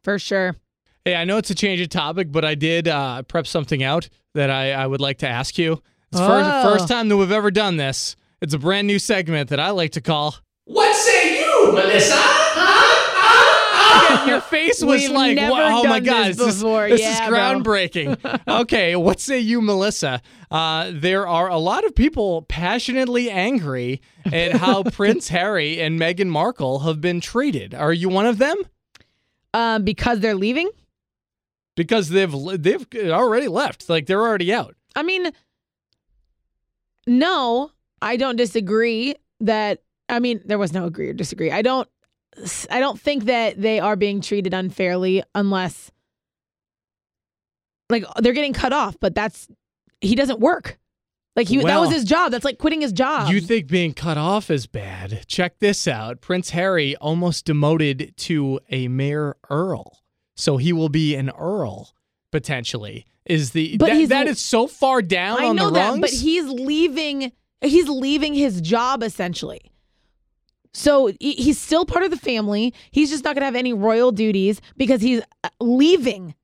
for 0.02 0.18
sure. 0.18 0.56
Hey, 1.04 1.16
I 1.16 1.24
know 1.24 1.36
it's 1.36 1.50
a 1.50 1.54
change 1.54 1.80
of 1.82 1.90
topic, 1.90 2.32
but 2.32 2.44
I 2.46 2.54
did 2.54 2.88
uh, 2.88 3.22
prep 3.24 3.46
something 3.46 3.82
out 3.82 4.08
that 4.34 4.50
I, 4.50 4.72
I 4.72 4.86
would 4.86 5.00
like 5.00 5.18
to 5.18 5.28
ask 5.28 5.58
you. 5.58 5.72
It's 6.12 6.20
the 6.20 6.26
first, 6.26 6.50
Oh. 6.52 6.72
first 6.72 6.88
time 6.88 7.08
that 7.08 7.16
we've 7.16 7.32
ever 7.32 7.50
done 7.50 7.76
this. 7.76 8.16
It's 8.40 8.54
a 8.54 8.58
brand 8.58 8.86
new 8.86 8.98
segment 8.98 9.50
that 9.50 9.60
I 9.60 9.70
like 9.70 9.92
to 9.92 10.00
call 10.00 10.36
What 10.66 10.94
Say 10.94 11.38
You, 11.40 11.72
Melissa? 11.72 12.14
Your 14.26 14.40
face 14.40 14.82
was 14.82 15.02
We've 15.02 15.10
like, 15.10 15.36
wow, 15.38 15.82
oh 15.82 15.84
my 15.88 16.00
God, 16.00 16.28
this 16.28 16.36
this, 16.38 16.48
is- 16.56 16.62
before. 16.62 16.88
this 16.88 17.00
Yeah, 17.00 17.12
is 17.12 17.20
groundbreaking. 17.32 18.40
okay, 18.62 18.96
what 18.96 19.20
say 19.20 19.38
you, 19.40 19.60
Melissa? 19.60 20.20
Uh, 20.50 20.90
there 20.94 21.26
are 21.28 21.48
a 21.48 21.58
lot 21.58 21.84
of 21.84 21.94
people 21.94 22.42
passionately 22.42 23.30
angry 23.30 24.00
at 24.32 24.52
how 24.52 24.82
Prince 24.92 25.28
Harry 25.28 25.80
and 25.80 25.98
Meghan 26.00 26.28
Markle 26.28 26.80
have 26.80 27.00
been 27.00 27.20
treated. 27.20 27.74
Are 27.74 27.92
you 27.92 28.08
one 28.08 28.26
of 28.26 28.38
them? 28.38 28.56
Um, 29.52 29.84
because 29.84 30.20
they're 30.20 30.34
leaving. 30.34 30.70
Because 31.76 32.08
they've 32.08 32.34
they've 32.58 32.86
already 33.10 33.48
left. 33.48 33.88
Like 33.88 34.06
they're 34.06 34.22
already 34.22 34.52
out. 34.52 34.74
I 34.96 35.02
mean, 35.02 35.32
no, 37.06 37.70
I 38.00 38.16
don't 38.16 38.36
disagree 38.36 39.16
that. 39.40 39.82
I 40.08 40.18
mean, 40.20 40.40
there 40.44 40.58
was 40.58 40.72
no 40.72 40.84
agree 40.84 41.08
or 41.08 41.14
disagree. 41.14 41.50
I 41.50 41.62
don't. 41.62 41.88
I 42.70 42.80
don't 42.80 43.00
think 43.00 43.24
that 43.24 43.60
they 43.60 43.78
are 43.78 43.96
being 43.96 44.20
treated 44.20 44.54
unfairly 44.54 45.22
unless, 45.36 45.92
like, 47.88 48.04
they're 48.18 48.32
getting 48.32 48.52
cut 48.52 48.72
off. 48.72 48.96
But 49.00 49.14
that's 49.14 49.48
he 50.00 50.14
doesn't 50.14 50.40
work. 50.40 50.78
Like 51.36 51.48
he 51.48 51.56
that 51.58 51.80
was 51.80 51.90
his 51.90 52.04
job. 52.04 52.30
That's 52.30 52.44
like 52.44 52.58
quitting 52.58 52.80
his 52.80 52.92
job. 52.92 53.28
You 53.28 53.40
think 53.40 53.66
being 53.66 53.92
cut 53.92 54.16
off 54.16 54.50
is 54.50 54.66
bad? 54.66 55.24
Check 55.26 55.58
this 55.58 55.88
out. 55.88 56.20
Prince 56.20 56.50
Harry 56.50 56.94
almost 56.96 57.44
demoted 57.44 58.14
to 58.18 58.60
a 58.70 58.86
mayor 58.86 59.36
earl. 59.50 59.98
So 60.36 60.56
he 60.56 60.72
will 60.72 60.88
be 60.88 61.14
an 61.14 61.30
earl 61.30 61.92
potentially. 62.32 63.06
Is 63.24 63.52
the 63.52 63.76
But 63.78 63.86
that, 63.86 64.08
that 64.10 64.26
is 64.26 64.38
so 64.40 64.66
far 64.66 65.00
down 65.00 65.40
I 65.42 65.46
on 65.46 65.56
know 65.56 65.66
the 65.66 65.74
that, 65.74 65.88
rungs? 65.90 66.00
but 66.00 66.10
he's 66.10 66.44
leaving. 66.44 67.32
He's 67.62 67.88
leaving 67.88 68.34
his 68.34 68.60
job 68.60 69.02
essentially. 69.02 69.70
So 70.72 71.12
he's 71.20 71.58
still 71.60 71.86
part 71.86 72.04
of 72.04 72.10
the 72.10 72.16
family. 72.16 72.74
He's 72.90 73.08
just 73.10 73.22
not 73.24 73.34
going 73.34 73.42
to 73.42 73.46
have 73.46 73.54
any 73.54 73.72
royal 73.72 74.10
duties 74.10 74.60
because 74.76 75.00
he's 75.00 75.22
uh, 75.44 75.48
leaving. 75.60 76.34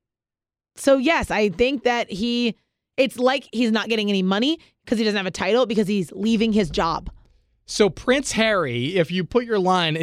So 0.76 0.97
yes, 0.97 1.30
I 1.30 1.49
think 1.49 1.82
that 1.85 2.11
he. 2.11 2.56
It's 2.97 3.18
like 3.18 3.49
he's 3.52 3.73
not 3.73 3.88
getting 3.88 4.09
any 4.09 4.23
money 4.23 4.59
because 4.85 4.99
he 4.99 5.04
doesn't 5.04 5.16
have 5.16 5.26
a 5.26 5.30
title 5.30 5.66
because 5.66 5.88
he's 5.88 6.12
leaving 6.12 6.52
his 6.52 6.70
job. 6.70 7.11
So 7.71 7.89
Prince 7.89 8.33
Harry, 8.33 8.97
if 8.97 9.12
you 9.12 9.23
put 9.23 9.45
your 9.45 9.61
line, 9.61 9.97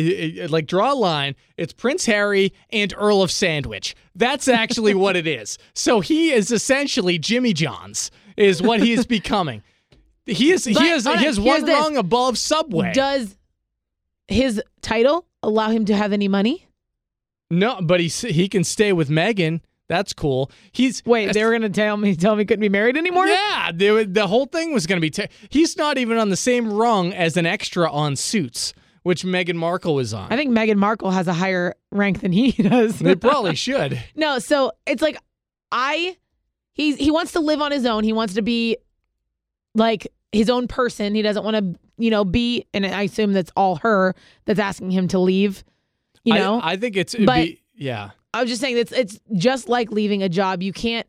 like 0.50 0.68
draw 0.68 0.94
a 0.94 0.96
line, 0.96 1.36
it's 1.58 1.74
Prince 1.74 2.06
Harry 2.06 2.54
and 2.70 2.94
Earl 2.98 3.22
of 3.22 3.30
Sandwich. 3.30 3.94
That's 4.16 4.48
actually 4.48 4.94
what 4.96 5.18
it 5.18 5.28
is. 5.28 5.58
So 5.76 6.00
he 6.00 6.32
is 6.32 6.50
essentially 6.50 7.20
Jimmy 7.20 7.52
John's, 7.52 8.10
is 8.38 8.62
what 8.62 8.82
he 8.82 8.94
is 8.94 9.06
becoming. 9.18 9.64
He 10.26 10.52
is 10.54 10.64
But, 10.64 10.82
he 10.82 10.90
is 10.92 11.06
hold 11.06 11.20
he 11.20 11.26
has 11.26 11.42
one 11.42 11.66
this. 11.66 11.78
rung 11.78 11.98
above 11.98 12.38
Subway. 12.38 12.94
Does 12.94 13.36
his 14.30 14.62
title 14.82 15.26
allow 15.44 15.70
him 15.70 15.84
to 15.86 15.96
have 15.96 16.14
any 16.14 16.30
money? 16.30 16.68
no, 17.52 17.82
but 17.82 18.00
he 18.00 18.08
he 18.08 18.48
can 18.48 18.64
stay 18.64 18.94
with 18.94 19.10
Meghan. 19.10 19.60
That's 19.90 20.12
cool. 20.14 20.52
He's 20.72 21.02
Wait, 21.06 21.34
they 21.34 21.44
were 21.46 21.52
going 21.52 21.62
to 21.62 21.70
tell 21.70 21.96
me 21.98 22.16
tell 22.16 22.36
me 22.36 22.42
he 22.42 22.46
couldn't 22.46 22.62
be 22.62 22.70
married 22.70 22.98
anymore. 22.98 23.28
Yeah, 23.28 23.72
they 23.74 24.04
the 24.04 24.28
whole 24.28 24.46
thing 24.46 24.74
was 24.74 24.86
going 24.86 25.02
to 25.02 25.10
be. 25.10 25.28
he's 25.50 25.78
not 25.78 25.98
even 25.98 26.18
on 26.18 26.30
the 26.30 26.36
same 26.38 26.72
rung 26.72 27.14
as 27.14 27.38
an 27.38 27.46
extra 27.46 27.90
on 27.92 28.16
Suits, 28.18 28.74
which 29.04 29.24
Meghan 29.24 29.56
Markle 29.56 29.96
was 29.96 30.14
on. 30.14 30.32
I 30.32 30.36
think 30.36 30.52
Meghan 30.52 30.76
Markle 30.78 31.12
has 31.12 31.28
a 31.28 31.34
higher 31.34 31.74
rank 31.92 32.20
than 32.22 32.32
he 32.34 32.52
does. 32.64 33.00
they 33.00 33.16
probably 33.16 33.56
should. 33.56 34.02
No, 34.16 34.40
so 34.40 34.72
it's 34.86 35.02
like 35.02 35.18
I 35.72 36.18
he's 36.74 36.98
he 36.98 37.10
wants 37.12 37.32
to 37.34 37.40
live 37.40 37.62
on 37.62 37.72
his 37.72 37.86
own. 37.86 38.04
He 38.04 38.12
wants 38.14 38.34
to 38.34 38.42
be 38.42 38.78
like 39.74 40.08
his 40.32 40.50
own 40.50 40.68
person. 40.68 41.16
He 41.16 41.22
doesn't 41.22 41.44
want 41.44 41.56
to, 41.56 41.80
you 41.98 42.10
know, 42.12 42.26
be 42.26 42.66
and 42.74 42.86
I 42.86 43.04
assume 43.04 43.32
that's 43.34 43.52
all 43.56 43.78
her 43.78 44.16
that's 44.46 44.60
asking 44.60 44.92
him 44.92 45.08
to 45.10 45.20
leave. 45.20 45.64
You 46.26 46.34
I- 46.34 46.40
know? 46.40 46.60
I, 46.62 46.76
think 46.76 46.98
it's 46.98 47.14
it'd 47.14 47.26
But- 47.26 47.46
be, 47.46 47.62
yeah. 47.76 48.10
I 48.38 48.42
was 48.42 48.50
just 48.50 48.62
saying 48.62 48.78
it's 48.78 48.92
it's 48.92 49.20
just 49.36 49.68
like 49.68 49.92
leaving 49.92 50.24
a 50.24 50.30
job. 50.30 50.62
You 50.62 50.74
can't 50.74 51.08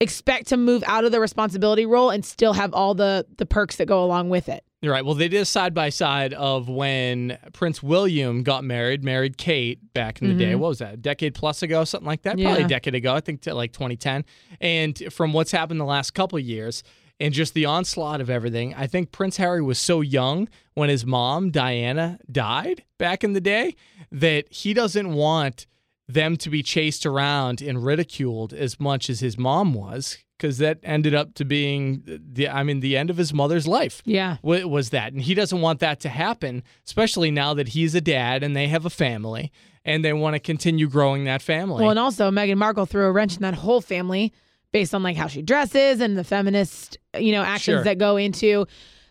expect 0.00 0.48
to 0.48 0.56
move 0.56 0.84
out 0.86 1.04
of 1.04 1.12
the 1.12 1.20
responsibility 1.20 1.86
role 1.86 2.10
and 2.10 2.24
still 2.24 2.52
have 2.52 2.74
all 2.74 2.94
the 2.94 3.26
the 3.36 3.46
perks 3.46 3.76
that 3.76 3.86
go 3.86 4.04
along 4.04 4.28
with 4.28 4.48
it. 4.48 4.64
You're 4.82 4.92
right. 4.92 5.04
Well, 5.04 5.14
they 5.14 5.28
did 5.28 5.40
a 5.40 5.46
side 5.46 5.72
by 5.74 5.88
side 5.88 6.34
of 6.34 6.68
when 6.68 7.38
Prince 7.54 7.82
William 7.82 8.42
got 8.42 8.62
married, 8.62 9.02
married 9.02 9.38
Kate 9.38 9.80
back 9.94 10.20
in 10.20 10.28
the 10.28 10.34
day. 10.34 10.54
What 10.54 10.68
was 10.68 10.78
that? 10.78 10.94
A 10.94 10.96
decade 10.98 11.34
plus 11.34 11.62
ago, 11.62 11.82
something 11.84 12.06
like 12.06 12.22
that. 12.22 12.36
Probably 12.36 12.52
Mm-hmm. 12.52 12.64
A 12.66 12.68
decade 12.68 12.94
ago. 12.94 13.14
I 13.14 13.20
think 13.20 13.40
to 13.42 13.54
like 13.54 13.72
2010. 13.72 14.24
And 14.60 15.02
from 15.10 15.32
what's 15.32 15.50
happened 15.50 15.80
the 15.80 15.84
last 15.84 16.12
couple 16.12 16.38
of 16.38 16.44
years 16.44 16.82
and 17.18 17.32
just 17.32 17.54
the 17.54 17.64
onslaught 17.64 18.20
of 18.20 18.28
everything, 18.28 18.74
I 18.74 18.86
think 18.86 19.12
Prince 19.12 19.38
Harry 19.38 19.62
was 19.62 19.78
so 19.78 20.02
young 20.02 20.46
when 20.74 20.90
his 20.90 21.06
mom 21.06 21.50
Diana 21.50 22.18
died 22.30 22.84
back 22.98 23.24
in 23.24 23.32
the 23.32 23.40
day 23.40 23.74
that 24.12 24.52
he 24.52 24.74
doesn't 24.74 25.12
want 25.14 25.66
them 26.08 26.36
to 26.36 26.50
be 26.50 26.62
chased 26.62 27.04
around 27.04 27.60
and 27.60 27.84
ridiculed 27.84 28.52
as 28.52 28.78
much 28.78 29.10
as 29.10 29.20
his 29.20 29.36
mom 29.36 29.74
was 29.74 30.18
because 30.38 30.58
that 30.58 30.78
ended 30.82 31.14
up 31.14 31.34
to 31.34 31.44
being 31.44 32.02
the 32.06 32.48
I 32.48 32.62
mean 32.62 32.80
the 32.80 32.96
end 32.96 33.10
of 33.10 33.16
his 33.16 33.32
mother's 33.34 33.66
life 33.66 34.02
Yeah. 34.04 34.36
wa- 34.42 34.66
was 34.66 34.90
that. 34.90 35.12
And 35.12 35.22
he 35.22 35.34
doesn't 35.34 35.60
want 35.60 35.80
that 35.80 35.98
to 36.00 36.08
happen, 36.08 36.62
especially 36.86 37.30
now 37.30 37.54
that 37.54 37.68
he's 37.68 37.94
a 37.94 38.00
dad 38.00 38.42
and 38.42 38.54
they 38.54 38.68
have 38.68 38.84
a 38.86 38.90
family 38.90 39.50
and 39.84 40.04
they 40.04 40.12
want 40.12 40.34
to 40.34 40.40
continue 40.40 40.88
growing 40.88 41.24
that 41.24 41.42
family. 41.42 41.80
Well, 41.82 41.90
and 41.90 41.98
also 41.98 42.30
Meghan 42.30 42.56
Markle 42.58 42.86
threw 42.86 43.04
a 43.06 43.12
wrench 43.12 43.36
in 43.36 43.42
that 43.42 43.54
whole 43.54 43.80
family 43.80 44.32
based 44.72 44.94
on 44.94 45.02
like 45.02 45.16
how 45.16 45.26
she 45.26 45.42
dresses 45.42 46.00
and 46.00 46.18
the 46.18 46.24
feminist, 46.24 46.98
you 47.18 47.32
know, 47.32 47.42
actions 47.42 47.76
Sure. 47.78 47.84
that 47.84 47.98
go 47.98 48.16
into 48.16 48.66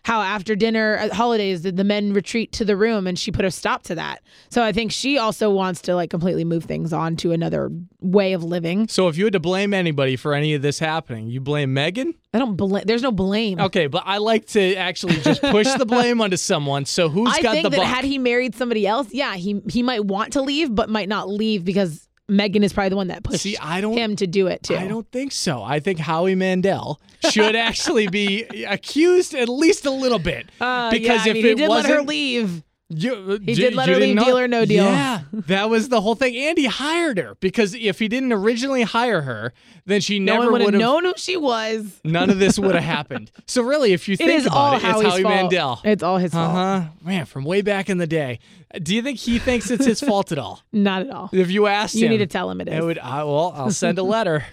how 0.06 0.22
after 0.22 0.54
dinner 0.54 0.96
at 0.98 1.12
holidays 1.12 1.62
did 1.62 1.76
the 1.76 1.82
men 1.82 2.12
retreat 2.12 2.52
to 2.52 2.64
the 2.64 2.76
room 2.76 3.08
and 3.08 3.18
she 3.18 3.32
put 3.32 3.44
a 3.44 3.50
stop 3.50 3.82
to 3.82 3.96
that. 3.96 4.22
So 4.50 4.62
I 4.62 4.70
think 4.70 4.92
she 4.92 5.18
also 5.18 5.50
wants 5.50 5.82
to 5.82 5.96
like 5.96 6.10
completely 6.10 6.44
move 6.44 6.62
things 6.62 6.92
on 6.92 7.16
to 7.16 7.32
another 7.32 7.72
way 8.00 8.32
of 8.32 8.44
living. 8.44 8.86
so 8.86 9.08
if 9.08 9.18
you 9.18 9.24
had 9.24 9.32
to 9.32 9.40
blame 9.40 9.74
anybody 9.74 10.14
for 10.14 10.32
any 10.32 10.54
of 10.54 10.62
this 10.62 10.78
happening, 10.78 11.26
you 11.26 11.40
blame 11.40 11.74
Meghan? 11.74 12.14
I 12.32 12.38
don't 12.38 12.54
blame. 12.54 12.84
There's 12.86 13.02
no 13.02 13.10
blame. 13.10 13.58
Okay, 13.58 13.88
but 13.88 14.04
I 14.06 14.18
like 14.18 14.46
to 14.48 14.76
actually 14.76 15.16
just 15.22 15.42
push 15.42 15.66
the 15.74 15.86
blame 15.86 16.20
onto 16.20 16.36
someone. 16.36 16.84
So 16.84 17.08
who's 17.08 17.32
I 17.32 17.42
got 17.42 17.52
think 17.54 17.64
the 17.64 17.70
that 17.70 17.78
buck? 17.78 17.86
had 17.86 18.04
he 18.04 18.18
married 18.18 18.54
somebody 18.54 18.86
else, 18.86 19.08
yeah, 19.12 19.34
he 19.34 19.60
he 19.68 19.82
might 19.82 20.04
want 20.04 20.34
to 20.34 20.40
leave, 20.42 20.72
but 20.72 20.88
might 20.88 21.08
not 21.08 21.28
leave 21.28 21.64
because 21.64 22.05
Meghan 22.30 22.64
is 22.64 22.72
probably 22.72 22.88
the 22.88 22.96
one 22.96 23.08
that 23.08 23.22
pushed 23.22 23.40
See, 23.42 23.56
I 23.56 23.80
don't 23.80 23.96
him 23.96 24.16
to 24.16 24.26
do 24.26 24.48
it 24.48 24.64
too. 24.64 24.76
I 24.76 24.88
don't 24.88 25.10
think 25.12 25.32
so. 25.32 25.62
I 25.62 25.78
think 25.78 26.00
Howie 26.00 26.34
Mandel 26.34 27.00
should 27.30 27.54
actually 27.56 28.08
be 28.08 28.44
accused 28.64 29.34
at 29.34 29.48
least 29.48 29.86
a 29.86 29.90
little 29.92 30.18
bit. 30.18 30.48
Uh, 30.60 30.90
because 30.90 31.24
yeah, 31.24 31.32
I 31.32 31.36
if 31.36 31.44
mean, 31.44 31.58
it 31.58 31.68
let 31.68 31.86
her 31.86 32.02
leave. 32.02 32.64
You, 32.88 33.32
He 33.44 33.54
d- 33.54 33.54
did 33.54 33.74
let 33.74 33.88
you 33.88 33.94
her 33.94 33.98
didn't 34.00 34.10
leave, 34.10 34.16
know- 34.16 34.24
deal 34.26 34.38
or 34.38 34.46
no 34.48 34.64
deal. 34.64 34.84
Yeah, 34.84 35.22
that 35.32 35.68
was 35.68 35.88
the 35.88 36.00
whole 36.00 36.14
thing. 36.14 36.36
And 36.36 36.56
he 36.56 36.66
hired 36.66 37.18
her 37.18 37.34
because 37.40 37.74
if 37.74 37.98
he 37.98 38.06
didn't 38.06 38.32
originally 38.32 38.82
hire 38.82 39.22
her, 39.22 39.52
then 39.86 40.00
she 40.00 40.20
No 40.20 40.38
never 40.38 40.52
would 40.52 40.60
have 40.60 40.74
known 40.74 41.04
who 41.04 41.12
she 41.16 41.36
was. 41.36 42.00
None 42.04 42.30
of 42.30 42.38
this 42.38 42.60
would 42.60 42.74
have 42.76 42.84
happened. 42.84 43.32
So 43.48 43.62
really, 43.62 43.92
if 43.92 44.08
you 44.08 44.16
think 44.16 44.30
is 44.30 44.46
about 44.46 44.56
all 44.56 44.72
it, 44.74 44.76
it's 44.76 44.84
Howie 44.84 45.22
fault. 45.22 45.34
Mandel. 45.34 45.80
It's 45.84 46.02
all 46.02 46.18
his 46.18 46.32
Uh 46.32 46.36
fault. 46.36 46.52
huh. 46.52 46.82
Man, 47.02 47.24
from 47.26 47.44
way 47.44 47.60
back 47.62 47.88
in 47.90 47.98
the 47.98 48.06
day. 48.06 48.38
Do 48.80 48.94
you 48.94 49.02
think 49.02 49.18
he 49.18 49.38
thinks 49.40 49.70
it's 49.70 49.84
his 49.86 50.00
fault 50.00 50.30
at 50.30 50.38
all? 50.38 50.62
Not 50.72 51.02
at 51.02 51.10
all. 51.10 51.30
If 51.32 51.50
you 51.50 51.66
asked 51.66 51.94
You 51.96 52.06
him, 52.06 52.12
need 52.12 52.18
to 52.18 52.26
tell 52.26 52.48
him 52.50 52.60
it 52.60 52.68
It 52.68 52.74
is. 52.74 52.84
would. 52.84 52.98
I, 52.98 53.24
well, 53.24 53.52
I'll 53.56 53.70
send 53.72 53.98
a 53.98 54.02
letter. 54.16 54.44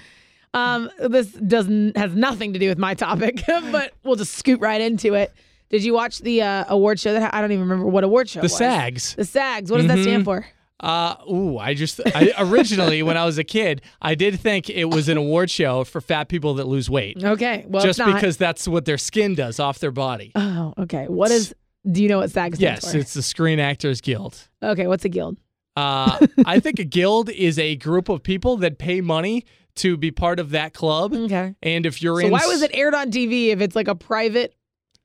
Um, 0.56 0.89
this 1.00 1.28
doesn't 1.32 1.98
has 1.98 2.15
nothing 2.15 2.54
to 2.54 2.60
do 2.60 2.69
with 2.69 2.78
my 2.78 2.93
topic, 2.93 3.43
but 3.48 3.91
we'll 4.04 4.15
just 4.15 4.34
scoot 4.36 4.60
right 4.60 4.80
into 4.82 5.13
it. 5.15 5.34
Did 5.73 5.83
you 5.83 5.91
watch 5.95 6.19
the 6.19 6.43
uh, 6.43 6.65
award 6.69 6.99
show? 6.99 7.13
That 7.13 7.33
I 7.33 7.41
don't 7.41 7.51
even 7.51 7.63
remember 7.67 7.88
what 7.88 8.03
award 8.03 8.29
show. 8.29 8.41
The 8.41 8.45
was. 8.45 8.55
SAGs. 8.55 9.15
The 9.15 9.25
SAGs. 9.25 9.71
What 9.71 9.77
does 9.77 9.88
that 9.88 9.97
stand 10.03 10.23
for? 10.23 10.45
Uh, 10.79 11.15
ooh, 11.31 11.57
I 11.57 11.73
just 11.73 11.99
I, 12.13 12.31
originally 12.38 13.01
when 13.01 13.17
I 13.17 13.25
was 13.25 13.39
a 13.39 13.43
kid, 13.43 13.81
I 13.99 14.13
did 14.13 14.39
think 14.39 14.69
it 14.69 14.86
was 14.86 15.09
an 15.09 15.17
award 15.17 15.49
show 15.49 15.83
for 15.83 15.99
fat 15.99 16.29
people 16.29 16.53
that 16.55 16.67
lose 16.67 16.91
weight, 16.91 17.23
Okay. 17.23 17.65
Well, 17.67 17.83
just 17.83 17.97
because 18.05 18.38
that's 18.38 18.67
what 18.67 18.86
their 18.86 18.99
skin 18.99 19.33
does 19.33 19.59
off 19.59 19.79
their 19.79 19.91
body. 19.91 20.31
Oh, 20.36 20.75
okay. 20.77 21.07
What 21.07 21.31
is? 21.31 21.55
Do 21.91 22.03
you 22.03 22.07
know 22.07 22.19
what 22.19 22.29
SAG 22.29 22.55
stands 22.57 22.62
Yes, 22.86 22.91
for? 22.91 22.97
it's 22.99 23.15
the 23.15 23.23
Screen 23.23 23.59
Actors 23.59 23.99
Guild. 23.99 24.38
okay. 24.62 24.86
What's 24.86 25.05
a 25.05 25.09
guild? 25.09 25.39
Uh, 25.75 26.27
I 26.45 26.59
think 26.59 26.77
a 26.77 26.83
guild 26.86 27.31
is 27.31 27.57
a 27.57 27.77
group 27.77 28.09
of 28.09 28.21
people 28.21 28.57
that 28.57 28.77
pay 28.77 29.01
money 29.01 29.43
to 29.77 29.97
be 29.97 30.12
part 30.12 30.39
of 30.39 30.51
that 30.51 30.73
club. 30.75 31.13
Okay. 31.15 31.55
And 31.63 31.88
if 31.88 31.99
you're 32.03 32.19
So 32.21 32.27
in, 32.27 32.31
why 32.31 32.45
was 32.45 32.62
it 32.62 32.69
aired 32.75 32.93
on 32.93 33.09
TV 33.09 33.47
if 33.47 33.59
it's 33.59 33.75
like 33.75 33.88
a 33.88 33.95
private, 33.95 34.53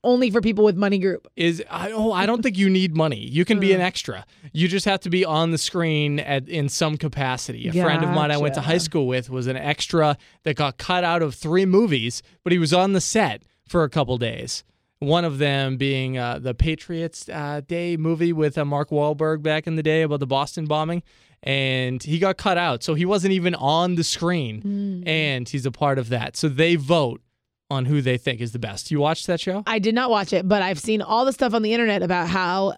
only 0.04 0.30
for 0.30 0.40
people 0.40 0.64
with 0.64 0.76
money 0.76 0.98
group? 0.98 1.26
Is 1.36 1.62
I 1.70 1.90
oh 1.90 2.12
I 2.12 2.26
don't 2.26 2.42
think 2.42 2.56
you 2.56 2.70
need 2.70 2.96
money. 2.96 3.18
You 3.18 3.44
can 3.44 3.60
be 3.60 3.72
an 3.72 3.80
extra. 3.90 4.24
You 4.52 4.68
just 4.68 4.86
have 4.86 5.00
to 5.00 5.10
be 5.10 5.24
on 5.24 5.50
the 5.50 5.58
screen 5.58 6.20
at 6.20 6.48
in 6.48 6.68
some 6.68 6.96
capacity. 6.96 7.68
A 7.68 7.72
friend 7.72 8.02
of 8.04 8.10
mine 8.10 8.30
I 8.30 8.36
went 8.36 8.54
to 8.54 8.60
high 8.60 8.78
school 8.78 9.06
with 9.06 9.30
was 9.30 9.46
an 9.46 9.56
extra 9.56 10.16
that 10.44 10.56
got 10.56 10.78
cut 10.78 11.04
out 11.04 11.22
of 11.22 11.34
three 11.34 11.66
movies, 11.66 12.22
but 12.44 12.52
he 12.52 12.58
was 12.58 12.72
on 12.72 12.92
the 12.92 13.00
set 13.00 13.42
for 13.66 13.84
a 13.84 13.90
couple 13.90 14.16
days. 14.18 14.64
One 15.00 15.24
of 15.24 15.38
them 15.38 15.76
being 15.76 16.18
uh, 16.18 16.40
the 16.40 16.54
Patriots 16.54 17.28
uh, 17.28 17.60
Day 17.66 17.96
movie 17.96 18.32
with 18.32 18.58
uh, 18.58 18.64
Mark 18.64 18.90
Wahlberg 18.90 19.42
back 19.42 19.68
in 19.68 19.76
the 19.76 19.82
day 19.82 20.02
about 20.02 20.18
the 20.18 20.26
Boston 20.26 20.66
bombing, 20.66 21.04
and 21.44 22.02
he 22.02 22.18
got 22.18 22.36
cut 22.36 22.58
out, 22.58 22.82
so 22.82 22.94
he 22.94 23.04
wasn't 23.04 23.32
even 23.32 23.54
on 23.54 23.94
the 23.94 24.02
screen, 24.02 25.04
and 25.06 25.48
he's 25.48 25.66
a 25.66 25.70
part 25.70 26.00
of 26.00 26.08
that. 26.08 26.36
So 26.36 26.48
they 26.48 26.74
vote 26.74 27.20
on 27.70 27.84
who 27.84 28.00
they 28.00 28.16
think 28.16 28.40
is 28.40 28.52
the 28.52 28.58
best. 28.58 28.90
You 28.90 29.00
watched 29.00 29.26
that 29.26 29.40
show? 29.40 29.62
I 29.66 29.78
did 29.78 29.94
not 29.94 30.10
watch 30.10 30.32
it, 30.32 30.48
but 30.48 30.62
I've 30.62 30.78
seen 30.78 31.02
all 31.02 31.24
the 31.24 31.32
stuff 31.32 31.52
on 31.54 31.62
the 31.62 31.72
internet 31.72 32.02
about 32.02 32.28
how 32.28 32.74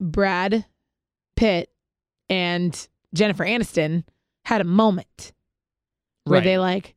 Brad 0.00 0.64
Pitt 1.36 1.70
and 2.28 2.88
Jennifer 3.12 3.44
Aniston 3.44 4.04
had 4.44 4.60
a 4.60 4.64
moment 4.64 5.32
where 6.24 6.38
Right. 6.38 6.44
they 6.44 6.58
like 6.58 6.94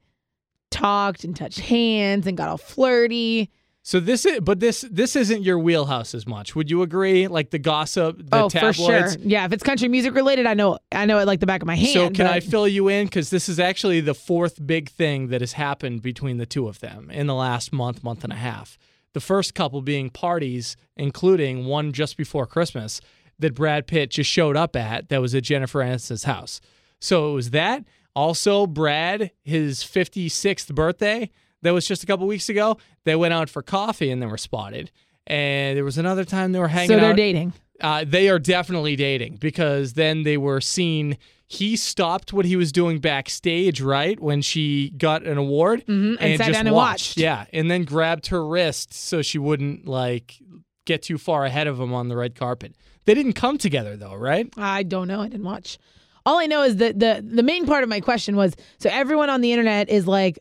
talked 0.69 1.23
and 1.23 1.35
touched 1.35 1.59
hands 1.59 2.27
and 2.27 2.37
got 2.37 2.49
all 2.49 2.57
flirty. 2.57 3.49
So 3.85 3.99
this 3.99 4.25
is, 4.25 4.39
but 4.39 4.61
this 4.61 4.85
this 4.89 5.17
isn't 5.17 5.43
your 5.43 5.59
wheelhouse 5.59 6.15
as 6.15 6.25
much. 6.25 6.55
Would 6.55 6.71
you 6.71 6.83
agree? 6.83 7.27
Like 7.27 7.49
the 7.49 7.59
gossip, 7.59 8.15
the 8.17 8.43
oh, 8.43 8.49
for 8.49 8.71
sure. 8.71 9.09
Yeah, 9.19 9.43
if 9.43 9.51
it's 9.51 9.61
country 9.61 9.89
music 9.89 10.15
related, 10.15 10.45
I 10.45 10.53
know 10.53 10.79
I 10.93 11.05
know 11.05 11.19
it 11.19 11.27
like 11.27 11.41
the 11.41 11.45
back 11.45 11.61
of 11.61 11.67
my 11.67 11.75
hand. 11.75 11.89
So 11.89 12.09
can 12.09 12.25
I 12.25 12.39
fill 12.39 12.65
you 12.65 12.87
in? 12.87 13.07
Because 13.07 13.29
this 13.29 13.49
is 13.49 13.59
actually 13.59 13.99
the 13.99 14.13
fourth 14.13 14.65
big 14.65 14.89
thing 14.89 15.27
that 15.27 15.41
has 15.41 15.53
happened 15.53 16.01
between 16.01 16.37
the 16.37 16.45
two 16.45 16.69
of 16.69 16.79
them 16.79 17.11
in 17.11 17.27
the 17.27 17.35
last 17.35 17.73
month, 17.73 18.05
month 18.05 18.23
and 18.23 18.31
a 18.31 18.37
half. 18.37 18.77
The 19.11 19.19
first 19.19 19.53
couple 19.53 19.81
being 19.81 20.09
parties, 20.09 20.77
including 20.95 21.65
one 21.65 21.91
just 21.91 22.15
before 22.15 22.47
Christmas 22.47 23.01
that 23.37 23.53
Brad 23.53 23.85
Pitt 23.85 24.11
just 24.11 24.29
showed 24.29 24.55
up 24.55 24.77
at 24.77 25.09
that 25.09 25.19
was 25.21 25.35
at 25.35 25.43
Jennifer 25.43 25.81
Aniston's 25.81 26.23
house. 26.23 26.61
So 27.01 27.31
it 27.31 27.33
was 27.33 27.49
that. 27.49 27.83
Also, 28.15 28.65
Brad, 28.65 29.31
his 29.43 29.79
56th 29.83 30.73
birthday, 30.73 31.29
that 31.63 31.71
was 31.73 31.87
just 31.87 32.03
a 32.03 32.05
couple 32.05 32.27
weeks 32.27 32.47
ago. 32.49 32.77
They 33.03 33.15
went 33.15 33.33
out 33.33 33.49
for 33.49 33.61
coffee 33.61 34.11
and 34.11 34.21
they 34.21 34.25
were 34.27 34.37
spotted. 34.37 34.91
And 35.27 35.75
there 35.77 35.83
was 35.85 35.97
another 35.97 36.25
time 36.25 36.51
they 36.51 36.59
were 36.59 36.67
hanging 36.67 36.89
So 36.89 36.95
they're 36.97 37.11
out. 37.11 37.15
dating. 37.15 37.53
Uh, 37.81 38.05
they 38.07 38.29
are 38.29 38.39
definitely 38.39 38.95
dating 38.95 39.37
because 39.37 39.93
then 39.93 40.23
they 40.23 40.37
were 40.37 40.61
seen. 40.61 41.17
He 41.47 41.75
stopped 41.75 42.31
what 42.33 42.45
he 42.45 42.55
was 42.55 42.71
doing 42.71 42.99
backstage, 42.99 43.81
right 43.81 44.19
when 44.19 44.41
she 44.41 44.91
got 44.97 45.23
an 45.25 45.37
award, 45.37 45.83
Mhm, 45.87 46.17
and 46.19 46.37
sat 46.37 46.47
just 46.47 46.51
down 46.57 46.67
and 46.67 46.75
watched. 46.75 47.17
Yeah, 47.17 47.45
and 47.51 47.69
then 47.69 47.83
grabbed 47.83 48.27
her 48.27 48.45
wrist 48.45 48.93
so 48.93 49.21
she 49.21 49.37
wouldn't 49.37 49.87
like 49.87 50.37
get 50.85 51.01
too 51.03 51.17
far 51.17 51.45
ahead 51.45 51.67
of 51.67 51.79
him 51.79 51.93
on 51.93 52.09
the 52.09 52.15
red 52.15 52.35
carpet. 52.35 52.75
They 53.05 53.13
didn't 53.13 53.33
come 53.33 53.57
together 53.57 53.95
though, 53.97 54.15
right? 54.15 54.47
I 54.57 54.83
don't 54.83 55.07
know. 55.07 55.21
I 55.21 55.27
didn't 55.29 55.45
watch. 55.45 55.77
All 56.25 56.37
I 56.39 56.45
know 56.45 56.63
is 56.63 56.77
that 56.77 56.99
the 56.99 57.23
the 57.27 57.43
main 57.43 57.65
part 57.65 57.83
of 57.83 57.89
my 57.89 57.99
question 57.99 58.35
was 58.35 58.55
so 58.79 58.89
everyone 58.91 59.29
on 59.29 59.41
the 59.41 59.51
internet 59.51 59.89
is 59.89 60.07
like 60.07 60.39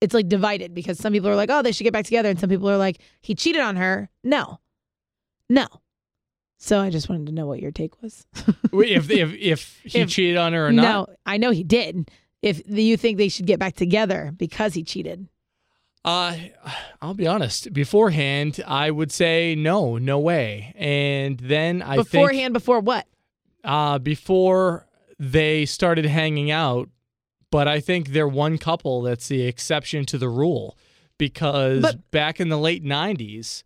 it's 0.00 0.14
like 0.14 0.28
divided 0.28 0.74
because 0.74 0.98
some 0.98 1.12
people 1.12 1.28
are 1.28 1.36
like, 1.36 1.50
oh, 1.50 1.62
they 1.62 1.72
should 1.72 1.84
get 1.84 1.92
back 1.92 2.04
together, 2.04 2.28
and 2.28 2.38
some 2.38 2.48
people 2.50 2.70
are 2.70 2.76
like, 2.76 2.98
he 3.20 3.34
cheated 3.34 3.62
on 3.62 3.76
her. 3.76 4.08
No, 4.22 4.60
no. 5.48 5.66
So 6.60 6.80
I 6.80 6.90
just 6.90 7.08
wanted 7.08 7.26
to 7.26 7.32
know 7.32 7.46
what 7.46 7.60
your 7.60 7.70
take 7.70 8.00
was. 8.02 8.26
if 8.72 9.10
if 9.10 9.32
if 9.34 9.80
he 9.84 10.00
If- 10.00 10.08
cheated 10.10 10.36
on 10.36 10.52
her 10.52 10.66
or 10.68 10.72
not. 10.72 10.82
No, 10.82 11.06
I 11.26 11.36
know 11.36 11.50
he 11.50 11.62
did. 11.64 12.10
If 12.42 12.62
you 12.68 12.96
think 12.96 13.18
they 13.18 13.28
should 13.28 13.46
get 13.46 13.58
back 13.58 13.74
together 13.74 14.32
because 14.36 14.74
he 14.74 14.84
cheated, 14.84 15.26
Uh, 16.04 16.36
I'll 17.02 17.14
be 17.14 17.26
honest. 17.26 17.72
Beforehand, 17.72 18.60
I 18.66 18.90
would 18.92 19.10
say 19.10 19.56
no, 19.56 19.98
no 19.98 20.18
way. 20.20 20.72
And 20.76 21.38
then 21.40 21.82
I 21.82 21.96
think 21.96 22.10
beforehand, 22.10 22.54
before 22.54 22.78
what? 22.80 23.06
uh, 23.64 23.98
before 23.98 24.86
they 25.18 25.64
started 25.66 26.06
hanging 26.06 26.50
out. 26.52 26.88
But 27.50 27.66
I 27.68 27.80
think 27.80 28.08
they're 28.08 28.28
one 28.28 28.58
couple 28.58 29.02
that's 29.02 29.28
the 29.28 29.42
exception 29.46 30.04
to 30.06 30.18
the 30.18 30.28
rule 30.28 30.76
because 31.18 31.82
But- 31.82 32.10
back 32.10 32.40
in 32.40 32.48
the 32.48 32.58
late 32.58 32.84
90s, 32.84 33.64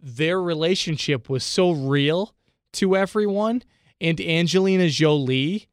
their 0.00 0.40
relationship 0.40 1.28
was 1.28 1.44
so 1.44 1.70
real 1.72 2.34
to 2.74 2.96
everyone. 2.96 3.62
And 4.00 4.20
Angelina 4.20 4.88
Jolie 4.88 5.68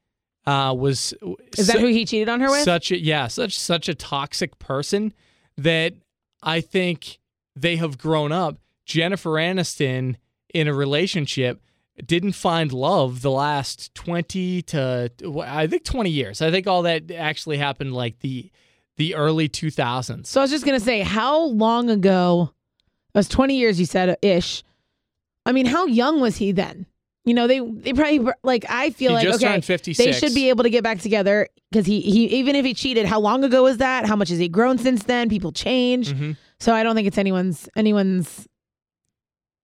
uh, 0.46 0.74
was. 0.78 1.13
Is 1.58 1.68
that 1.68 1.80
who 1.80 1.88
he 1.88 2.06
cheated 2.06 2.30
on 2.30 2.39
her 2.41 2.50
with? 2.50 2.63
Such 2.63 2.91
a 2.91 3.00
yeah, 3.00 3.28
such 3.28 3.58
such 3.58 3.88
a 3.88 3.96
toxic 3.96 4.58
person 4.58 5.13
that 5.58 5.94
I 6.41 6.62
think 6.62 7.20
they 7.56 7.76
have 7.78 7.98
grown 7.98 8.32
up. 8.32 8.58
Jennifer 8.86 9.32
Aniston 9.32 10.15
in 10.54 10.68
a 10.68 10.74
relationship 10.74 11.62
didn't 12.05 12.34
find 12.34 12.73
love 12.73 13.21
the 13.21 13.31
last 13.31 13.93
20 13.95 14.62
to 14.63 15.12
I 15.43 15.67
think 15.67 15.84
20 15.86 16.10
years. 16.10 16.41
I 16.41 16.51
think 16.51 16.67
all 16.67 16.81
that 16.84 17.10
actually 17.12 17.58
happened 17.58 17.93
like 17.93 18.19
the 18.19 18.51
the 18.97 19.13
early 19.15 19.49
2000s. 19.49 20.25
So 20.25 20.39
I 20.39 20.43
was 20.43 20.51
just 20.51 20.65
gonna 20.65 20.79
say, 20.79 21.01
how 21.01 21.39
long 21.45 21.89
ago? 21.89 22.51
It 23.13 23.17
was 23.17 23.27
twenty 23.29 23.58
years. 23.58 23.79
You 23.79 23.86
said 23.86 24.17
ish. 24.21 24.63
I 25.45 25.51
mean, 25.51 25.65
how 25.65 25.86
young 25.86 26.19
was 26.19 26.38
he 26.38 26.51
then? 26.51 26.86
You 27.23 27.34
know, 27.34 27.47
they 27.47 27.60
they 27.60 27.93
probably 27.93 28.31
like. 28.43 28.65
I 28.69 28.89
feel 28.91 29.15
He 29.17 29.25
like 29.27 29.36
okay, 29.36 29.45
turned 29.53 29.65
56. 29.65 29.97
they 29.97 30.12
should 30.12 30.36
be 30.36 30.49
able 30.49 30.63
to 30.63 30.69
get 30.69 30.84
back 30.84 30.99
together 30.99 31.47
because 31.71 31.86
he 31.86 32.01
he 32.01 32.25
even 32.38 32.55
if 32.55 32.65
he 32.65 32.73
cheated, 32.73 33.05
how 33.05 33.19
long 33.19 33.43
ago 33.43 33.63
was 33.63 33.77
that? 33.77 34.05
How 34.05 34.15
much 34.15 34.29
has 34.29 34.38
he 34.39 34.47
grown 34.49 34.77
since 34.77 35.03
then? 35.03 35.27
People 35.29 35.51
change, 35.51 36.13
Mhm. 36.13 36.38
so 36.60 36.73
I 36.73 36.84
don't 36.84 36.93
think 36.95 37.08
it's 37.08 37.17
anyone's 37.17 37.67
anyone's 37.75 38.47